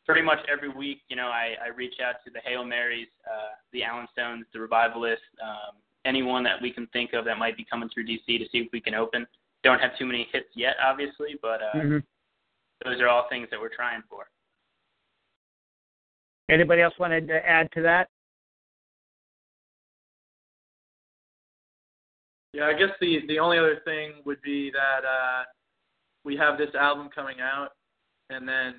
pretty 0.06 0.22
much 0.22 0.38
every 0.52 0.68
week, 0.68 1.00
you 1.08 1.16
know, 1.16 1.28
I, 1.28 1.54
I 1.64 1.68
reach 1.68 1.94
out 2.04 2.16
to 2.24 2.30
the 2.30 2.40
Hail 2.44 2.64
Marys, 2.64 3.08
uh, 3.26 3.54
the 3.72 3.84
Allen 3.84 4.06
Stones, 4.12 4.46
the 4.52 4.60
Revivalists, 4.60 5.22
um, 5.42 5.76
anyone 6.04 6.42
that 6.44 6.60
we 6.60 6.72
can 6.72 6.86
think 6.88 7.12
of 7.12 7.24
that 7.24 7.38
might 7.38 7.56
be 7.56 7.64
coming 7.64 7.88
through 7.92 8.06
DC 8.06 8.26
to 8.26 8.44
see 8.50 8.58
if 8.58 8.68
we 8.72 8.80
can 8.80 8.94
open. 8.94 9.26
Don't 9.62 9.80
have 9.80 9.96
too 9.98 10.06
many 10.06 10.26
hits 10.32 10.48
yet, 10.54 10.74
obviously, 10.84 11.38
but 11.40 11.60
uh, 11.62 11.76
mm-hmm. 11.76 11.98
those 12.84 13.00
are 13.00 13.08
all 13.08 13.26
things 13.30 13.48
that 13.50 13.60
we're 13.60 13.74
trying 13.74 14.02
for. 14.10 14.26
Anybody 16.50 16.82
else 16.82 16.94
wanted 16.98 17.28
to 17.28 17.48
add 17.48 17.70
to 17.72 17.82
that? 17.82 18.08
Yeah, 22.52 22.64
I 22.64 22.74
guess 22.74 22.90
the 23.00 23.20
the 23.28 23.38
only 23.38 23.58
other 23.58 23.80
thing 23.86 24.14
would 24.26 24.42
be 24.42 24.70
that 24.72 25.06
uh, 25.06 25.44
we 26.22 26.36
have 26.36 26.58
this 26.58 26.74
album 26.78 27.08
coming 27.14 27.36
out, 27.40 27.70
and 28.28 28.46
then 28.46 28.74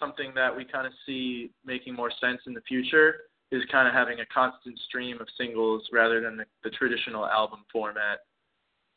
something 0.00 0.32
that 0.34 0.54
we 0.54 0.64
kind 0.64 0.86
of 0.86 0.92
see 1.06 1.50
making 1.64 1.94
more 1.94 2.10
sense 2.20 2.40
in 2.46 2.54
the 2.54 2.62
future 2.62 3.14
is 3.52 3.62
kind 3.70 3.86
of 3.86 3.94
having 3.94 4.20
a 4.20 4.26
constant 4.26 4.78
stream 4.88 5.20
of 5.20 5.28
singles 5.36 5.82
rather 5.92 6.20
than 6.20 6.36
the, 6.36 6.44
the 6.64 6.70
traditional 6.70 7.26
album 7.26 7.60
format 7.72 8.18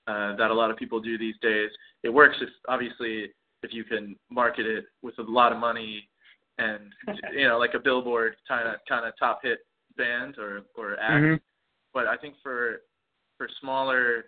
uh, 0.07 0.35
that 0.35 0.51
a 0.51 0.53
lot 0.53 0.69
of 0.69 0.77
people 0.77 0.99
do 0.99 1.17
these 1.17 1.35
days. 1.41 1.69
It 2.03 2.09
works 2.09 2.35
if 2.41 2.49
obviously 2.67 3.31
if 3.63 3.73
you 3.73 3.83
can 3.83 4.15
market 4.29 4.65
it 4.65 4.85
with 5.01 5.17
a 5.19 5.23
lot 5.23 5.51
of 5.51 5.59
money 5.59 6.07
and 6.57 6.91
you 7.35 7.47
know 7.47 7.57
like 7.57 7.73
a 7.73 7.79
Billboard 7.79 8.35
kind 8.47 8.67
of 8.67 8.75
kind 8.87 9.05
of 9.05 9.13
top 9.17 9.39
hit 9.43 9.59
band 9.97 10.37
or 10.37 10.61
or 10.75 10.99
act. 10.99 11.23
Mm-hmm. 11.23 11.35
But 11.93 12.07
I 12.07 12.17
think 12.17 12.35
for 12.43 12.81
for 13.37 13.47
smaller 13.61 14.25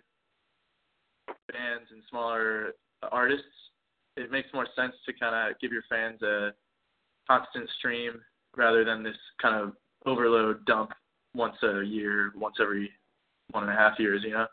bands 1.52 1.88
and 1.92 2.02
smaller 2.08 2.72
artists, 3.10 3.44
it 4.16 4.30
makes 4.30 4.48
more 4.54 4.66
sense 4.74 4.94
to 5.04 5.12
kind 5.12 5.34
of 5.34 5.58
give 5.60 5.72
your 5.72 5.84
fans 5.88 6.22
a 6.22 6.50
constant 7.28 7.68
stream 7.78 8.20
rather 8.56 8.84
than 8.84 9.02
this 9.02 9.16
kind 9.40 9.60
of 9.60 9.72
overload 10.06 10.64
dump 10.66 10.90
once 11.34 11.56
a 11.62 11.82
year, 11.82 12.32
once 12.36 12.56
every 12.60 12.90
one 13.50 13.64
and 13.64 13.72
a 13.72 13.76
half 13.76 13.98
years, 13.98 14.22
you 14.24 14.32
know? 14.32 14.46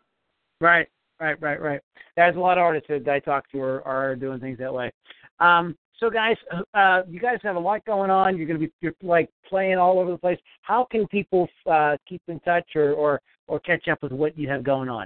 Right, 0.60 0.88
right, 1.20 1.40
right, 1.42 1.62
right. 1.62 1.82
There's 2.16 2.36
a 2.36 2.40
lot 2.40 2.58
of 2.58 2.64
artists 2.64 2.88
that 2.90 3.08
I 3.08 3.20
talk 3.20 3.50
to 3.52 3.62
are, 3.62 3.82
are 3.88 4.16
doing 4.16 4.40
things 4.40 4.58
that 4.60 4.74
way. 4.74 4.92
Um, 5.40 5.76
so, 6.00 6.10
guys, 6.10 6.36
uh, 6.74 7.04
you 7.08 7.20
guys 7.20 7.38
have 7.44 7.56
a 7.56 7.60
lot 7.60 7.86
going 7.86 8.10
on. 8.10 8.38
You're 8.38 8.48
going 8.48 8.60
to 8.60 8.68
be 8.68 8.74
you're 8.82 8.94
like 9.02 9.30
playing 9.48 9.78
all 9.78 10.00
over 10.00 10.12
the 10.12 10.18
place. 10.18 10.40
How 10.62 10.86
can 10.90 11.08
people 11.08 11.48
uh, 11.70 11.96
keep 12.08 12.22
in 12.28 12.40
touch 12.42 12.76
or, 12.76 12.92
or 12.94 13.22
or 13.48 13.60
catch 13.60 13.88
up 13.88 14.02
with 14.02 14.12
what 14.12 14.38
you 14.38 14.50
have 14.50 14.64
going 14.64 14.90
on? 14.90 15.06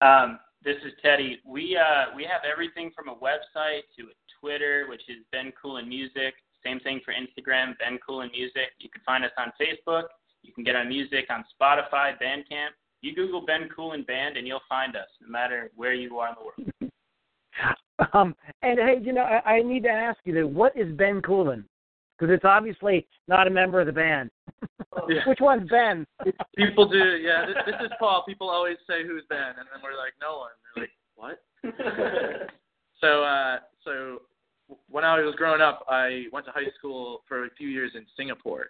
Um, 0.00 0.38
this 0.64 0.76
is 0.84 0.92
Teddy. 1.02 1.40
We 1.44 1.76
uh, 1.76 2.14
we 2.16 2.24
have 2.24 2.40
everything 2.50 2.90
from 2.96 3.08
a 3.08 3.14
website 3.14 3.84
to 3.98 4.04
a 4.04 4.16
Twitter, 4.40 4.86
which 4.88 5.02
is 5.08 5.18
Ben 5.30 5.52
Coolen 5.62 5.88
Music. 5.88 6.34
Same 6.64 6.80
thing 6.80 7.00
for 7.04 7.12
Instagram, 7.12 7.76
Ben 7.78 7.98
Coolen 8.06 8.30
Music. 8.32 8.72
You 8.78 8.88
can 8.88 9.02
find 9.04 9.24
us 9.24 9.30
on 9.38 9.52
Facebook. 9.60 10.04
You 10.42 10.52
can 10.52 10.64
get 10.64 10.74
our 10.74 10.84
music 10.84 11.26
on 11.28 11.44
Spotify, 11.60 12.12
Bandcamp. 12.20 12.72
You 13.02 13.14
Google 13.14 13.44
Ben 13.44 13.68
Coolen 13.74 14.06
Band, 14.06 14.38
and 14.38 14.46
you'll 14.46 14.60
find 14.68 14.96
us, 14.96 15.08
no 15.20 15.28
matter 15.28 15.70
where 15.76 15.92
you 15.92 16.18
are 16.18 16.28
in 16.28 16.34
the 16.38 16.44
world. 16.44 16.92
Um, 18.12 18.34
and 18.62 18.76
hey, 18.76 18.98
you 19.00 19.12
know, 19.12 19.22
I, 19.22 19.58
I 19.58 19.62
need 19.62 19.84
to 19.84 19.88
ask 19.88 20.18
you 20.24 20.34
that 20.34 20.48
what 20.48 20.76
is 20.76 20.92
Ben 20.96 21.22
Coolen? 21.22 21.64
Because 22.18 22.34
it's 22.34 22.44
obviously 22.44 23.06
not 23.28 23.46
a 23.46 23.50
member 23.50 23.80
of 23.80 23.86
the 23.86 23.92
band. 23.92 24.30
yeah. 25.08 25.26
Which 25.26 25.40
one's 25.40 25.68
Ben? 25.68 26.06
People 26.56 26.88
do, 26.88 27.16
yeah. 27.16 27.46
This, 27.46 27.56
this 27.66 27.86
is 27.86 27.92
Paul. 27.98 28.24
People 28.26 28.48
always 28.48 28.76
say 28.88 29.06
who's 29.06 29.22
Ben, 29.28 29.38
and 29.38 29.66
then 29.72 29.80
we're 29.82 29.98
like, 29.98 30.12
no 30.20 30.38
one. 30.38 30.50
They're 30.74 30.84
like, 30.84 30.90
what? 31.14 31.42
so, 33.00 33.22
uh, 33.22 33.58
so 33.84 34.22
when 34.88 35.04
I 35.04 35.20
was 35.20 35.34
growing 35.36 35.60
up, 35.60 35.84
I 35.88 36.24
went 36.32 36.46
to 36.46 36.52
high 36.52 36.70
school 36.78 37.22
for 37.28 37.46
a 37.46 37.50
few 37.56 37.68
years 37.68 37.92
in 37.94 38.04
Singapore. 38.16 38.66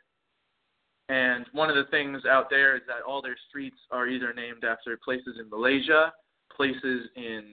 And 1.08 1.44
one 1.52 1.68
of 1.68 1.76
the 1.76 1.90
things 1.90 2.22
out 2.28 2.48
there 2.48 2.76
is 2.76 2.82
that 2.86 3.02
all 3.06 3.20
their 3.20 3.36
streets 3.48 3.76
are 3.90 4.08
either 4.08 4.32
named 4.32 4.64
after 4.64 4.98
places 5.04 5.36
in 5.38 5.50
Malaysia, 5.50 6.12
places 6.54 7.08
in 7.16 7.52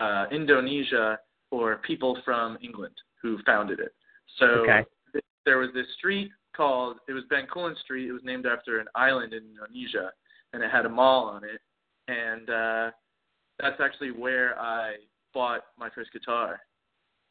uh, 0.00 0.26
Indonesia 0.30 1.18
or 1.50 1.76
people 1.78 2.18
from 2.24 2.58
England 2.62 2.94
who 3.22 3.38
founded 3.46 3.80
it. 3.80 3.94
So 4.38 4.46
okay. 4.46 4.84
th- 5.12 5.24
there 5.46 5.58
was 5.58 5.70
this 5.72 5.86
street 5.96 6.30
called 6.56 6.98
it 7.08 7.12
was 7.12 7.24
Bencoolen 7.30 7.76
Street. 7.82 8.08
It 8.08 8.12
was 8.12 8.22
named 8.24 8.46
after 8.46 8.80
an 8.80 8.86
island 8.94 9.32
in 9.32 9.42
Indonesia, 9.44 10.10
and 10.52 10.62
it 10.62 10.70
had 10.70 10.86
a 10.86 10.88
mall 10.88 11.24
on 11.24 11.42
it. 11.44 11.60
And 12.08 12.50
uh, 12.50 12.90
that's 13.58 13.80
actually 13.80 14.10
where 14.10 14.58
I 14.58 14.94
bought 15.32 15.62
my 15.78 15.88
first 15.94 16.12
guitar. 16.12 16.60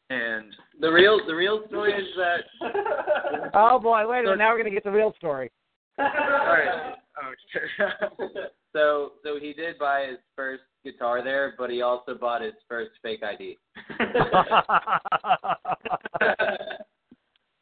And 0.09 0.53
the 0.79 0.91
real 0.91 1.19
the 1.25 1.35
real 1.35 1.63
story 1.67 1.93
is 1.93 2.07
that. 2.17 3.51
oh 3.53 3.79
boy! 3.79 4.07
Wait 4.07 4.19
a 4.19 4.23
minute. 4.23 4.37
Now 4.37 4.51
we're 4.51 4.57
gonna 4.57 4.69
get 4.69 4.83
the 4.83 4.91
real 4.91 5.13
story. 5.17 5.51
All 5.99 6.05
right. 6.05 6.95
Oh, 7.15 7.31
so 8.73 9.11
so 9.23 9.39
he 9.39 9.53
did 9.53 9.77
buy 9.77 10.07
his 10.09 10.17
first 10.35 10.63
guitar 10.83 11.23
there, 11.23 11.53
but 11.59 11.69
he 11.69 11.83
also 11.83 12.15
bought 12.15 12.41
his 12.41 12.55
first 12.67 12.89
fake 13.03 13.21
ID. 13.21 13.59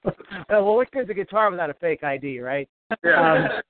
well, 0.50 0.76
what 0.76 0.92
good's 0.92 1.10
a 1.10 1.14
guitar 1.14 1.50
without 1.52 1.70
a 1.70 1.74
fake 1.76 2.04
ID, 2.04 2.40
right? 2.40 2.68
Yeah. 3.04 3.62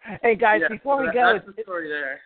Um, 0.00 0.16
hey 0.22 0.34
guys, 0.34 0.60
yeah, 0.62 0.68
before 0.68 1.00
we 1.00 1.12
go, 1.12 1.34
that's 1.34 1.56
the 1.56 1.62
story 1.62 1.88
there. 1.88 2.20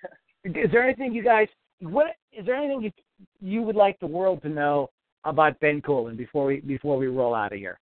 Is 0.44 0.70
there 0.70 0.84
anything 0.84 1.12
you 1.12 1.24
guys? 1.24 1.48
What 1.80 2.16
is 2.32 2.46
there 2.46 2.54
anything 2.54 2.82
you 2.82 2.92
you 3.40 3.62
would 3.62 3.76
like 3.76 3.98
the 4.00 4.06
world 4.06 4.42
to 4.42 4.48
know 4.48 4.90
about 5.24 5.58
Ben 5.60 5.80
Coolen 5.80 6.16
before 6.16 6.46
we 6.46 6.60
before 6.60 6.96
we 6.96 7.08
roll 7.08 7.34
out 7.34 7.52
of 7.52 7.58
here? 7.58 7.78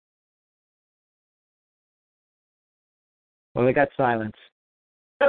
Well, 3.56 3.65
they 3.65 3.74
got 3.74 3.89
silence. 3.98 4.36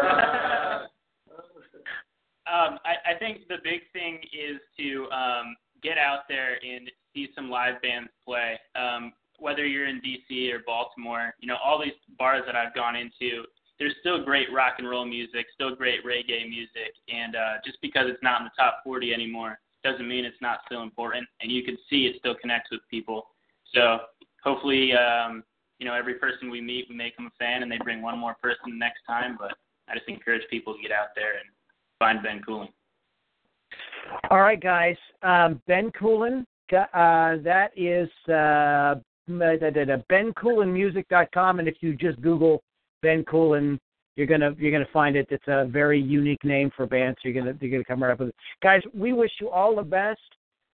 Um, 2.51 2.79
I, 2.85 3.15
I 3.15 3.19
think 3.19 3.47
the 3.49 3.59
big 3.63 3.81
thing 3.93 4.19
is 4.33 4.61
to 4.77 5.07
um, 5.13 5.57
get 5.83 5.99
out 5.99 6.21
there 6.29 6.55
and 6.55 6.91
see 7.15 7.29
some 7.35 7.49
live 7.49 7.81
bands 7.81 8.11
play. 8.25 8.59
Um, 8.75 9.13
whether 9.41 9.67
you're 9.67 9.89
in 9.89 10.01
DC 10.01 10.53
or 10.53 10.61
Baltimore, 10.67 11.35
you 11.41 11.49
know, 11.49 11.57
all 11.63 11.81
these 11.83 11.95
bars 12.19 12.43
that 12.47 12.57
I've 12.57 12.75
gone 12.75 12.97
into, 12.97 13.45
there's 13.79 13.95
still 14.01 14.23
great 14.23 14.49
rock 14.53 14.75
and 14.79 14.89
roll 14.89 15.07
music, 15.07 15.47
still 15.55 15.75
great 15.75 16.05
reggae 16.05 16.49
music, 16.49 16.93
and 17.09 17.35
uh, 17.35 17.55
just 17.65 17.81
because 17.81 18.05
it's 18.09 18.23
not 18.23 18.41
in 18.41 18.45
the 18.45 18.51
top 18.57 18.81
40 18.85 19.15
anymore 19.15 19.59
doesn't 19.83 20.07
mean 20.07 20.25
it's 20.27 20.41
not 20.43 20.61
still 20.67 20.83
important. 20.83 21.27
And 21.41 21.51
you 21.51 21.63
can 21.63 21.79
see 21.89 22.05
it 22.07 22.17
still 22.19 22.35
connects 22.35 22.71
with 22.71 22.81
people. 22.91 23.29
So 23.75 23.99
hopefully, 24.45 24.93
um, 24.93 25.43
you 25.79 25.87
know, 25.87 25.95
every 25.95 26.15
person 26.15 26.51
we 26.51 26.61
meet, 26.61 26.87
we 26.91 26.95
make 26.95 27.17
them 27.17 27.27
a 27.27 27.31
fan, 27.39 27.63
and 27.63 27.73
they 27.73 27.79
bring 27.79 28.03
one 28.03 28.19
more 28.19 28.37
person 28.43 28.79
next 28.79 29.01
time. 29.07 29.37
But 29.39 29.53
I 29.89 29.95
just 29.95 30.09
encourage 30.09 30.43
people 30.51 30.75
to 30.75 30.83
get 30.83 30.93
out 30.93 31.09
there 31.17 31.33
and 31.33 31.49
find 31.99 32.23
Ben 32.23 32.43
Coolen. 32.47 32.69
All 34.31 34.41
right, 34.41 34.61
guys. 34.61 34.97
Um, 35.23 35.63
ben 35.67 35.91
Coolen, 35.93 36.47
uh, 36.73 36.85
that 37.43 37.71
is 37.77 38.09
uh, 38.29 39.01
BenCoolenmusic.com, 40.11 41.59
and 41.59 41.69
if 41.69 41.77
you 41.81 41.95
just 41.95 42.21
Google 42.21 42.63
Ben 43.03 43.25
Coolen, 43.25 43.79
you're 44.17 44.27
gonna 44.27 44.55
you're 44.59 44.73
gonna 44.73 44.85
find 44.93 45.17
it. 45.17 45.27
It's 45.31 45.47
a 45.47 45.67
very 45.67 46.01
unique 46.01 46.45
name 46.45 46.71
for 46.77 46.83
a 46.83 46.87
band, 46.87 47.17
so 47.23 47.29
you're 47.29 47.43
gonna 47.43 47.57
you're 47.61 47.71
gonna 47.71 47.85
come 47.85 48.03
right 48.03 48.13
up 48.13 48.21
with 48.21 48.29
it. 48.31 48.35
Guys, 48.63 48.83
we 48.93 49.13
wish 49.13 49.31
you 49.41 49.49
all 49.49 49.77
the 49.77 49.83
best. 49.83 50.21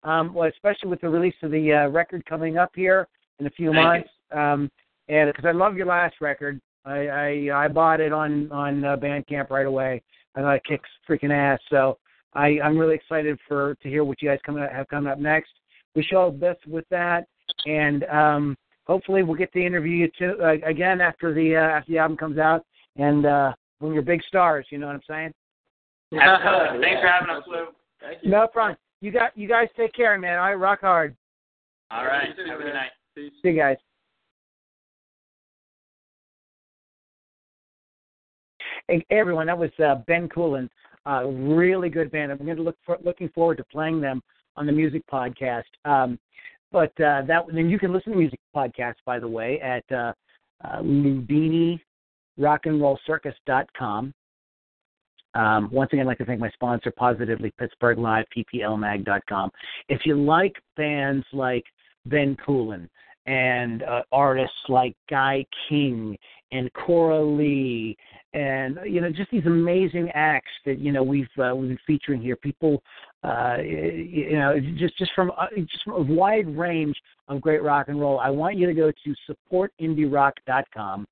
Um, 0.03 0.33
well, 0.33 0.49
especially 0.49 0.89
with 0.89 1.01
the 1.01 1.09
release 1.09 1.35
of 1.43 1.51
the 1.51 1.73
uh, 1.73 1.87
record 1.89 2.25
coming 2.25 2.57
up 2.57 2.71
here 2.75 3.07
in 3.39 3.47
a 3.47 3.51
few 3.51 3.71
Thank 3.71 3.85
months. 3.85 4.09
Um, 4.31 4.71
and 5.07 5.31
because 5.31 5.45
I 5.47 5.51
love 5.51 5.75
your 5.75 5.87
last 5.87 6.15
record, 6.21 6.59
I 6.85 7.07
I, 7.07 7.65
I 7.65 7.67
bought 7.67 7.99
it 7.99 8.11
on 8.11 8.51
on 8.51 8.83
uh, 8.83 8.97
Bandcamp 8.97 9.49
right 9.49 9.65
away. 9.65 10.01
I 10.35 10.41
thought 10.41 10.55
it 10.55 10.63
kicks 10.65 10.89
freaking 11.09 11.31
ass. 11.31 11.59
So 11.69 11.97
I 12.33 12.59
I'm 12.63 12.77
really 12.77 12.95
excited 12.95 13.37
for 13.47 13.75
to 13.75 13.89
hear 13.89 14.03
what 14.03 14.21
you 14.21 14.29
guys 14.29 14.39
coming 14.45 14.65
have 14.71 14.87
coming 14.87 15.11
up 15.11 15.19
next. 15.19 15.51
Wish 15.95 16.07
you 16.11 16.17
all 16.17 16.31
the 16.31 16.37
best 16.37 16.65
with 16.67 16.85
that, 16.89 17.27
and 17.65 18.03
um, 18.05 18.57
hopefully 18.85 19.23
we'll 19.23 19.37
get 19.37 19.51
to 19.53 19.65
interview 19.65 19.95
you 19.95 20.11
too 20.17 20.35
uh, 20.41 20.55
again 20.67 21.01
after 21.01 21.33
the 21.33 21.55
uh, 21.55 21.77
after 21.77 21.91
the 21.91 21.97
album 21.97 22.17
comes 22.17 22.37
out 22.37 22.65
and 22.97 23.25
uh, 23.25 23.53
when 23.79 23.93
you're 23.93 24.01
big 24.03 24.21
stars. 24.23 24.65
You 24.69 24.77
know 24.77 24.87
what 24.87 24.95
I'm 24.95 25.01
saying? 25.07 25.33
Absolutely. 26.19 26.81
Thanks 26.81 27.01
for 27.01 27.07
having 27.07 27.29
us, 27.29 27.43
Lou. 27.47 27.67
Thank 28.01 28.23
you. 28.23 28.31
No 28.31 28.47
problem. 28.47 28.77
You 29.01 29.11
got 29.11 29.37
you 29.37 29.47
guys 29.47 29.67
take 29.77 29.93
care, 29.93 30.17
man. 30.17 30.37
All 30.37 30.45
right, 30.45 30.53
rock 30.53 30.81
hard. 30.81 31.15
All 31.89 32.05
right. 32.05 32.29
You 32.29 32.45
too, 32.45 32.49
Have 32.49 32.59
a 32.59 32.63
good 32.63 32.73
night. 32.73 32.91
Peace. 33.15 33.31
See 33.41 33.49
you 33.49 33.57
guys. 33.57 33.77
Hey, 38.87 39.05
everyone, 39.09 39.47
that 39.47 39.57
was 39.57 39.69
uh, 39.83 39.95
Ben 40.07 40.27
Coolen. 40.27 40.69
Uh, 41.05 41.25
really 41.25 41.89
good 41.89 42.11
band. 42.11 42.31
I'm 42.31 42.37
going 42.39 42.57
to 42.57 42.63
look 42.63 42.77
for, 42.85 42.97
looking 43.03 43.29
forward 43.29 43.57
to 43.57 43.63
playing 43.65 44.01
them 44.01 44.21
on 44.55 44.65
the 44.65 44.71
music 44.71 45.03
podcast. 45.11 45.63
Um, 45.85 46.19
but 46.71 46.91
uh, 47.01 47.21
that 47.27 47.43
then 47.53 47.69
you 47.69 47.79
can 47.79 47.93
listen 47.93 48.13
to 48.13 48.17
music 48.17 48.39
podcasts, 48.55 48.95
by 49.05 49.19
the 49.19 49.27
way, 49.27 49.59
at 49.61 49.83
uh, 49.91 50.13
uh, 50.63 50.81
com. 53.77 54.13
Um, 55.33 55.69
once 55.71 55.89
again, 55.93 56.05
I'd 56.05 56.07
like 56.07 56.17
to 56.17 56.25
thank 56.25 56.41
my 56.41 56.49
sponsor, 56.51 56.91
Positively 56.91 57.53
Pittsburgh 57.57 57.97
Live, 57.97 58.25
PPLMag.com. 58.35 59.49
If 59.87 60.01
you 60.05 60.21
like 60.21 60.55
bands 60.75 61.25
like 61.31 61.63
Ben 62.05 62.35
Coolen 62.45 62.89
and 63.27 63.83
uh, 63.83 64.01
artists 64.11 64.57
like 64.67 64.95
Guy 65.09 65.45
King 65.69 66.17
and 66.51 66.71
Cora 66.73 67.23
Lee 67.23 67.95
and 68.33 68.77
you 68.85 69.01
know 69.01 69.09
just 69.11 69.29
these 69.31 69.45
amazing 69.45 70.09
acts 70.13 70.51
that 70.65 70.79
you 70.79 70.91
know 70.91 71.03
we've 71.03 71.27
uh, 71.37 71.53
we've 71.55 71.69
been 71.69 71.79
featuring 71.85 72.21
here. 72.21 72.35
People, 72.35 72.81
uh, 73.23 73.57
you 73.61 74.33
know, 74.33 74.59
just 74.77 74.97
just 74.97 75.11
from 75.13 75.31
uh, 75.37 75.47
just 75.55 75.83
from 75.83 75.93
a 75.93 76.13
wide 76.13 76.57
range 76.57 76.95
of 77.27 77.41
great 77.41 77.61
rock 77.61 77.87
and 77.87 77.99
roll. 77.99 78.19
I 78.19 78.29
want 78.29 78.57
you 78.57 78.65
to 78.67 78.73
go 78.73 78.91
to 78.91 79.35
supportindierock.com 79.51 81.07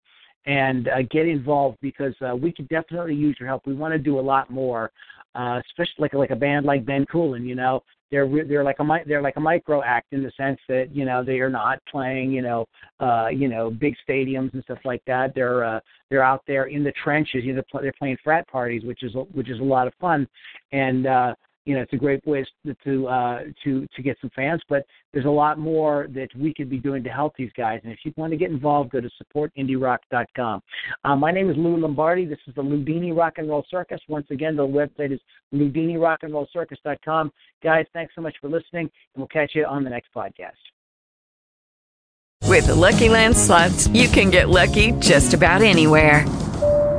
and 0.45 0.87
uh, 0.87 1.01
get 1.11 1.27
involved 1.27 1.77
because 1.81 2.15
uh, 2.27 2.35
we 2.35 2.51
could 2.51 2.67
definitely 2.69 3.15
use 3.15 3.37
your 3.39 3.47
help. 3.47 3.67
We 3.67 3.75
want 3.75 3.93
to 3.93 3.99
do 3.99 4.19
a 4.19 4.21
lot 4.21 4.49
more, 4.49 4.91
uh, 5.35 5.61
especially 5.67 5.95
like 5.99 6.13
like 6.13 6.31
a 6.31 6.35
band 6.35 6.65
like 6.65 6.85
Ben 6.85 7.05
Coolen. 7.05 7.45
You 7.45 7.55
know, 7.55 7.83
they're 8.11 8.25
re- 8.25 8.47
they're 8.47 8.63
like 8.63 8.79
a 8.79 8.99
they're 9.05 9.21
like 9.21 9.37
a 9.37 9.41
micro 9.41 9.83
act 9.83 10.11
in 10.11 10.23
the 10.23 10.31
sense 10.35 10.59
that 10.67 10.87
you 10.91 11.05
know 11.05 11.23
they 11.23 11.39
are 11.39 11.49
not 11.49 11.79
playing 11.89 12.31
you 12.31 12.41
know 12.41 12.65
uh, 12.99 13.27
you 13.27 13.47
know 13.47 13.69
big 13.69 13.95
stadiums 14.07 14.53
and 14.53 14.63
stuff 14.63 14.79
like 14.83 15.03
that. 15.05 15.35
They're 15.35 15.63
uh, 15.63 15.79
they're 16.09 16.23
out 16.23 16.41
there 16.47 16.65
in 16.65 16.83
the 16.83 16.93
trenches. 17.03 17.43
You 17.43 17.53
know, 17.53 17.61
they're 17.81 17.93
playing 17.99 18.17
frat 18.23 18.47
parties, 18.47 18.83
which 18.83 19.03
is 19.03 19.13
which 19.33 19.49
is 19.49 19.59
a 19.59 19.63
lot 19.63 19.85
of 19.87 19.93
fun, 20.01 20.27
and 20.71 21.05
uh, 21.05 21.35
you 21.69 21.75
know 21.75 21.81
it's 21.81 21.93
a 21.93 21.97
great 21.97 22.25
way 22.25 22.43
to 22.65 22.75
to 22.83 23.07
uh, 23.07 23.39
to 23.63 23.87
to 23.95 24.01
get 24.01 24.17
some 24.19 24.31
fans. 24.35 24.59
But 24.67 24.87
there's 25.13 25.25
a 25.25 25.29
lot 25.29 25.59
more 25.59 26.07
that 26.15 26.29
we 26.35 26.51
could 26.51 26.67
be 26.67 26.79
doing 26.79 27.03
to 27.03 27.11
help 27.11 27.35
these 27.37 27.51
guys. 27.55 27.79
And 27.83 27.93
if 27.93 27.99
you 28.03 28.11
want 28.17 28.31
to 28.31 28.37
get 28.37 28.49
involved, 28.49 28.89
go 28.89 28.99
to 28.99 29.09
supportindierock.com. 29.21 30.63
Uh, 31.05 31.15
my 31.15 31.31
name 31.31 31.47
is 31.47 31.55
Lou 31.57 31.77
Lombardi. 31.77 32.25
This 32.25 32.39
is 32.47 32.55
the 32.55 32.63
Ludini 32.63 33.15
Rock 33.15 33.33
and 33.37 33.47
Roll 33.47 33.63
Circus. 33.69 34.01
Once 34.09 34.25
again, 34.31 34.55
the 34.55 34.65
website 34.65 35.13
is 35.13 35.19
ludinirockandrollcircus.com. 35.53 37.31
Guys, 37.61 37.85
thanks 37.93 38.15
so 38.15 38.21
much 38.21 38.35
for 38.41 38.49
listening, 38.49 38.89
and 39.13 39.17
we'll 39.17 39.27
catch 39.27 39.51
you 39.53 39.63
on 39.65 39.83
the 39.83 39.91
next 39.91 40.09
podcast. 40.15 40.57
With 42.45 42.65
the 42.65 42.75
Lucky 42.75 43.09
Land 43.09 43.37
slots, 43.37 43.87
you 43.89 44.07
can 44.07 44.31
get 44.31 44.49
lucky 44.49 44.93
just 44.93 45.35
about 45.35 45.61
anywhere. 45.61 46.25